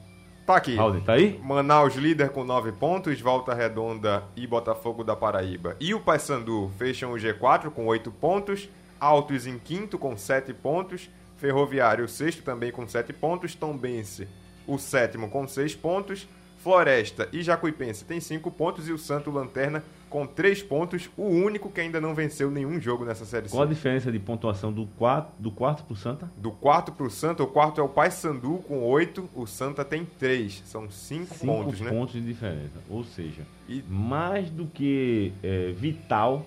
[0.46, 0.78] Tá aqui.
[0.78, 1.40] Alden, tá aí?
[1.42, 5.76] Manaus líder com 9 pontos, Volta Redonda e Botafogo da Paraíba.
[5.80, 8.68] E o Paysandu fecham o G4 com 8 pontos,
[9.00, 14.28] Altos em quinto com 7 pontos, Ferroviário o sexto também com 7 pontos, Tombense
[14.68, 16.28] o sétimo com 6 pontos,
[16.62, 21.68] Floresta e Jacuipense tem 5 pontos e o Santo Lanterna com 3 pontos, o único
[21.70, 23.54] que ainda não venceu nenhum jogo nessa Série C.
[23.54, 26.30] Qual a diferença de pontuação do quarto, do quarto pro Santa?
[26.36, 30.62] Do quarto pro Santa, o quarto é o Paysandu com 8, o Santa tem 3,
[30.66, 31.90] são 5 Cinco pontos, né?
[31.90, 32.78] pontos de diferença.
[32.88, 36.46] Ou seja, E- mais do que é, vital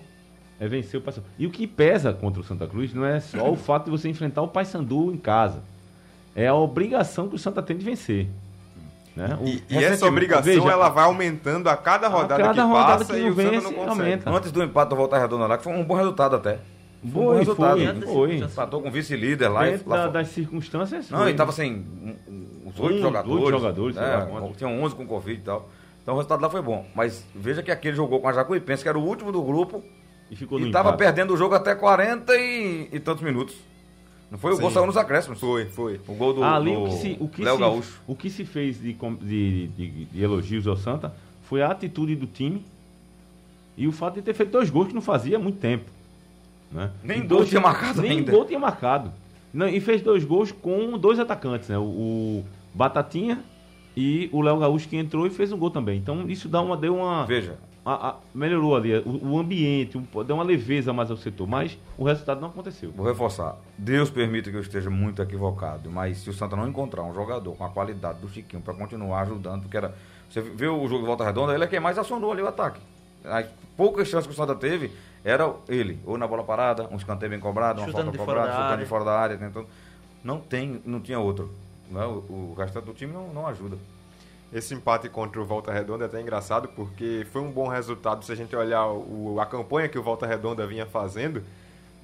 [0.58, 1.26] é vencer o Paysandu.
[1.38, 4.08] E o que pesa contra o Santa Cruz não é só o fato de você
[4.08, 5.62] enfrentar o Paysandu em casa.
[6.34, 8.28] É a obrigação que o Santa tem de vencer.
[9.16, 9.36] Né?
[9.40, 12.68] O- E, e essa recentemente- obrigação veja, ela vai aumentando a cada rodada cada que
[12.68, 13.88] rodada passa que e o Santa vence, não consegue.
[14.00, 14.30] aumenta.
[14.30, 16.52] Antes do empate do Volta Redonda lá, que foi um bom resultado até.
[16.52, 16.60] Foi
[17.04, 17.80] um bom Foi, resultado.
[17.80, 18.36] foi, foi.
[18.38, 19.66] Empatou com o vice-líder lá.
[19.66, 21.10] e- Dentro lá da- das circunstâncias.
[21.10, 21.28] Não, foi.
[21.30, 21.84] ele tava sem
[22.66, 23.40] os oito Um, jogadores.
[23.44, 24.28] oito jogadores, né?
[24.56, 25.68] Tinha 11 com Covid e tal.
[26.02, 26.86] Então o resultado lá foi bom.
[26.94, 29.82] Mas veja que aquele jogou com a Jacuipense, que era o último do grupo,
[30.30, 30.98] E ficou no e tava empate.
[30.98, 33.56] perdendo o jogo até 40 e, e tantos minutos.
[34.30, 34.52] Não foi?
[34.54, 35.40] O gol saiu nos acréscimos.
[35.40, 36.00] Foi, foi.
[36.06, 38.00] O gol do, Ali do o que se, o que Léo se, Gaúcho.
[38.06, 41.12] o que se fez de, de, de- de elogios ao Santa
[41.44, 42.62] foi a atitude do time
[43.76, 45.90] e o fato de ter feito dois gols que não fazia há muito tempo.
[46.70, 46.90] Né?
[47.02, 48.30] Nem E gol dois- tinha marcado nem ainda.
[48.30, 49.12] gol tinha marcado.
[49.52, 51.76] Não, e fez dois gols com dois atacantes, né?
[51.76, 53.40] O, o Batatinha
[53.96, 55.98] e o Léo Gaúcho que entrou e fez um gol também.
[55.98, 57.58] Então isso dá uma, deu uma, Veja,
[57.92, 61.76] a- a- melhorou ali o, o ambiente, um, deu uma leveza mais ao setor, mas
[61.98, 62.90] o resultado não aconteceu.
[62.92, 63.56] Vou reforçar.
[63.76, 67.52] Deus permita que eu esteja muito equivocado, mas se o Santa não encontrar um jogador
[67.56, 69.94] com a qualidade do Chiquinho para continuar ajudando, porque era.
[70.28, 72.80] Você viu o jogo de volta redonda, ele é quem mais acionou ali o ataque.
[73.24, 74.90] As poucas chances que o Santa teve
[75.24, 78.38] era ele, ou na bola parada, um escanteio bem cobrado, uma Chutando falta de fora
[78.40, 78.84] cobrada, da chutando área.
[78.84, 79.36] de fora da área.
[79.36, 79.66] Tentando...
[80.24, 81.50] Não tem, não tinha outro.
[81.90, 82.04] Né?
[82.06, 83.76] O, o restante do time não, não ajuda.
[84.52, 88.32] Esse empate contra o Volta Redonda é até engraçado porque foi um bom resultado se
[88.32, 91.44] a gente olhar o- a campanha que o Volta Redonda vinha fazendo,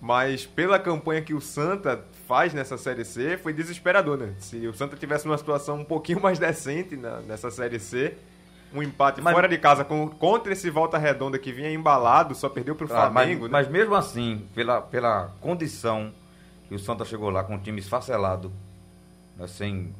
[0.00, 4.34] mas pela campanha que o Santa faz nessa Série C foi desesperador, né?
[4.38, 8.16] Se o Santa tivesse numa situação um pouquinho mais decente na- nessa Série C,
[8.72, 12.48] um empate Mas- fora de casa com- contra esse Volta Redonda que vinha embalado, só
[12.48, 13.50] perdeu pro Ah, mas, Flamengo, né?
[13.50, 16.12] mas mesmo assim, pela, pela condição
[16.68, 18.52] que o Santa chegou lá com um time esfacelado,
[19.36, 19.92] né, sem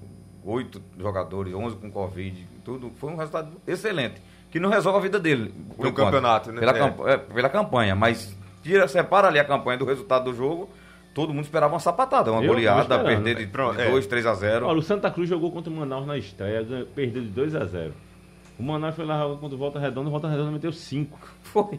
[0.46, 4.20] oito jogadores, 11 com Covid, tudo, foi um resultado excelente.
[4.50, 5.52] Que não resolve a vida dele.
[5.70, 5.94] enquanto.
[5.94, 6.60] campeonato, né?
[6.60, 6.78] Pela, É.
[6.78, 10.70] camp- é, pela campanha, mas tira, separa ali a campanha do resultado do jogo,
[11.14, 13.90] todo mundo esperava uma sapatada, uma Eu goleada, perder de, Pronto, de é.
[13.90, 14.66] 2, 3 a 0.
[14.66, 17.92] Olha, o Santa Cruz jogou contra o Manaus na estreia, perdeu de 2 a 0
[18.58, 21.18] O Manaus foi lá contra o Volta Redonda, o Volta Redonda meteu 5.
[21.42, 21.78] Foi.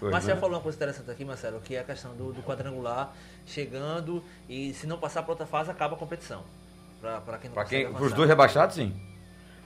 [0.00, 0.40] Foi, Marcelo né?
[0.40, 3.12] falou uma coisa interessante aqui, Marcelo, que é a questão do, do quadrangular
[3.46, 6.42] chegando e se não passar para outra fase acaba a competição.
[7.02, 8.16] Para quem não Pra quem, pros avançar.
[8.16, 8.94] dois rebaixados, sim.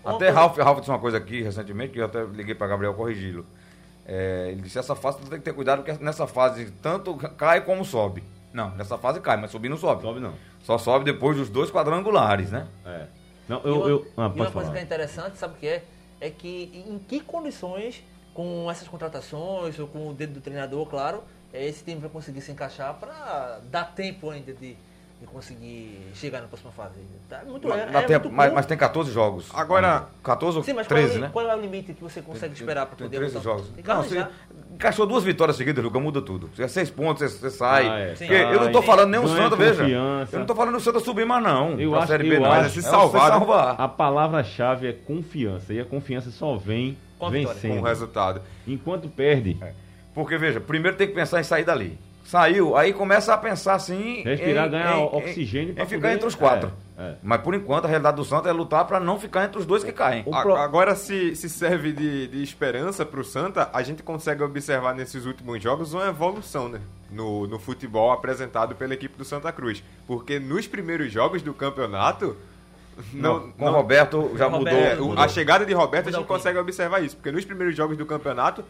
[0.03, 2.67] Uma Até coisa- Ralf, Ralf disse uma coisa aqui recentemente, que eu até liguei para
[2.67, 3.45] Gabriel corrigi-lo.
[4.07, 7.85] É, ele disse, essa fase tem que ter cuidado, porque nessa fase tanto cai como
[7.85, 8.23] sobe.
[8.53, 10.03] Não, nessa fase cai, mas subir não sobe.
[10.03, 10.33] Sobe não.
[10.63, 12.67] Só sobe depois dos dois quadrangulares, né?
[12.85, 13.07] É.
[13.49, 13.77] Não, E eu.
[13.77, 15.85] uma, eu e ah, uma pode coisa que é interessante, sabe o que é?
[16.21, 21.23] É que em que condições, com essas contratações, ou com o dedo do treinador, claro,
[21.53, 24.77] é esse time vai conseguir se encaixar para dar tempo ainda de,
[25.19, 27.01] de conseguir chegar na próxima fase.
[27.29, 29.49] Tá muito, é, Dá é tempo, muito mas, mas tem 14 jogos.
[29.55, 31.31] Agora- 14 ou Sim, mas qual, 13, é, né?
[31.33, 33.69] qual é o limite que você consegue esperar para Tem poder 13 botar- jogos.
[33.71, 34.27] Tem Não, você
[34.75, 36.51] encaixou duas vitórias seguidas, Luca, muda tudo.
[36.55, 37.89] Se é seis pontos, você, você sai.
[37.89, 38.15] Ah, é.
[38.15, 38.27] Sim.
[38.27, 39.83] Eu não tô falando nem o Santa, veja.
[39.83, 40.37] confiança.
[40.37, 41.81] Eu não tô falando o Santa subir mais, não.
[41.81, 42.53] Eu acho- Série B, eu não.
[42.53, 43.39] acho- se É salvar, você né?
[43.39, 43.81] salvar.
[43.81, 45.73] A palavra-chave é confiança.
[45.73, 47.59] E a confiança só vem Com a vitória.
[47.59, 47.83] com vencendo.
[47.83, 48.43] o resultado.
[48.67, 49.73] Enquanto perde, É.
[50.15, 51.99] Porque, veja, primeiro tem que pensar em sair dali.
[52.27, 54.23] Saiu, aí começa a pensar assim.
[54.23, 56.73] Respirar, em- ganhar em- oxigênio Em, pra em ficar poder- entre os quatro.
[56.99, 57.15] É, é.
[57.23, 59.85] Mas por enquanto a realidade do Santa é lutar para não ficar entre os dois
[59.85, 60.25] que caem.
[60.27, 64.43] O A- pro- Agora, se, se serve de, de esperança pro Santa, a gente consegue
[64.43, 66.81] observar nesses últimos jogos uma evolução, né?
[67.11, 69.83] No, no futebol apresentado pela equipe do Santa Cruz.
[70.07, 72.37] Porque nos primeiros jogos do campeonato.
[73.13, 74.69] Não, Não, com não- o Roberto já o mudou.
[74.69, 75.23] é, Roberto, o- mudou.
[75.25, 76.39] a chegada de Roberto a Mudou gente o clima.
[76.39, 77.15] consegue observar isso.
[77.15, 78.65] Porque nos primeiros jogos do campeonato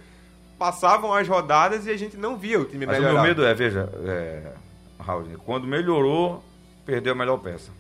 [0.58, 3.20] passavam as rodadas e a gente não via o time Mas o melhorar.
[3.20, 4.52] meu medo é, veja, é,
[4.98, 6.42] Raul, quando melhorou,
[6.84, 7.70] perdeu a melhor peça.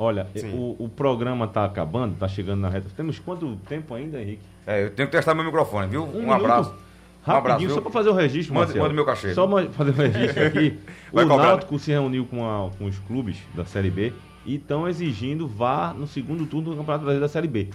[0.00, 2.86] Olha, o, o programa tá acabando, tá chegando na reta.
[2.96, 4.42] Temos quanto tempo ainda, Henrique?
[4.66, 6.04] É, eu tenho que testar meu microfone, viu?
[6.04, 6.32] Um, minuto.
[6.34, 6.74] abraço.
[7.26, 8.82] Um abraço, só para fazer o registro, Manda- Marcelo.
[8.84, 9.34] manda meu cachê.
[9.34, 10.78] Só fazer o registro aqui.
[11.12, 11.24] o.
[11.24, 14.12] Náutico se reuniu com, a- com os clubes da Série B
[14.46, 17.68] e estão exigindo VAR no segundo turno do Campeonato Brasileiro da Série B.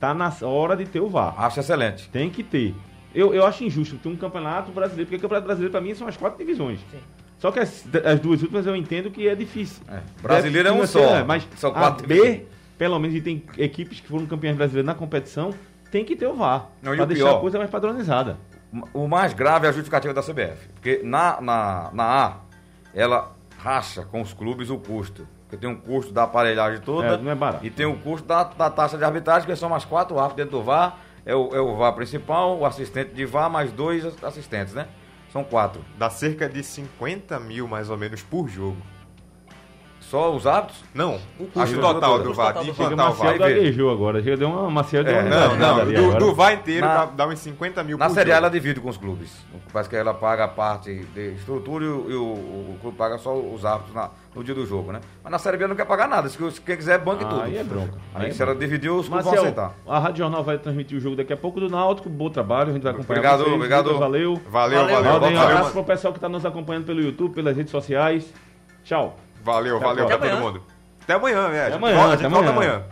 [0.00, 1.34] Tá na hora de ter o VAR.
[1.38, 2.08] Acho excelente.
[2.10, 2.74] Tem que ter.
[3.14, 6.06] Eu, eu acho injusto ter um campeonato brasileiro, porque o campeonato brasileiro para mim são
[6.06, 6.80] as quatro divisões.
[6.90, 6.98] Sim.
[7.38, 9.82] Só que as, as duas últimas eu entendo que é difícil.
[9.88, 11.24] É, brasileiro é um financeiro, só.
[11.24, 12.40] Mas São a quatro B, divisões.
[12.76, 15.54] pelo menos, e tem equipes que foram campeãs brasileiras na competição,
[15.90, 16.68] tem que ter o VAR.
[16.82, 17.36] Não, Pra o deixar pior?
[17.38, 18.36] a coisa mais padronizada.
[18.92, 20.68] O mais grave é a justificativa da CBF.
[20.74, 22.36] Porque na, na, na A,
[22.94, 25.26] ela racha com os clubes o custo.
[25.44, 27.06] Porque tem um custo da aparelhagem toda.
[27.06, 27.64] É, não é barato.
[27.64, 30.58] E tem o custo da, da taxa de arbitragem, que são mais quatro árbitros dentro
[30.58, 30.98] do VAR.
[31.28, 34.88] É o, é o VAR principal, o assistente de VAR, mais dois assistentes, né?
[35.30, 35.84] São quatro.
[35.98, 38.78] Dá cerca de 50 mil, mais ou menos, por jogo.
[40.10, 40.82] Só os árbitros?
[40.94, 43.36] Não, o custo total do VAR, de implantar o VAR.
[43.38, 44.22] Gaguejou agora.
[44.22, 47.26] Chega, deu uma Marcel deu É, uma não, Não, do, do VAR inteiro Na- dá,
[47.26, 49.30] uns 50 mil Na por Série A ela divide com os clubes.
[49.70, 53.18] Parece que ela paga a parte de estrutura e, o, e o- o clube paga
[53.18, 55.00] só os árbitros na- no dia do jogo, né?
[55.22, 56.26] Mas na Série B não quer pagar nada.
[56.30, 57.42] Se quem quiser, banque tudo.
[57.42, 57.94] Aí é bronca.
[58.14, 59.74] Aí, Aí é se ela dividir, os clubes vão Marcel, aceitar.
[59.86, 62.08] a Rádio Jornal vai transmitir o jogo daqui a pouco do Náutico.
[62.08, 63.54] Bom trabalho, a gente vai acompanhar Obrigado, vocês.
[63.54, 63.98] obrigado.
[63.98, 64.40] Valeu.
[64.48, 65.02] Valeu, Valeu.
[65.02, 68.32] valeu, Valeu, um abraço pro pessoal que está nos acompanhando pelo YouTube, pelas redes sociais.
[68.84, 69.18] Tchau.
[69.48, 70.62] Valeu, até valeu pra todo mundo.
[71.02, 71.66] Até amanhã, né?
[71.66, 72.82] Até amanhã, volta, até volta amanhã.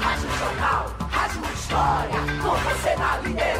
[0.00, 2.20] Rádio Jornal, Rádio História,
[2.62, 3.51] você na linha.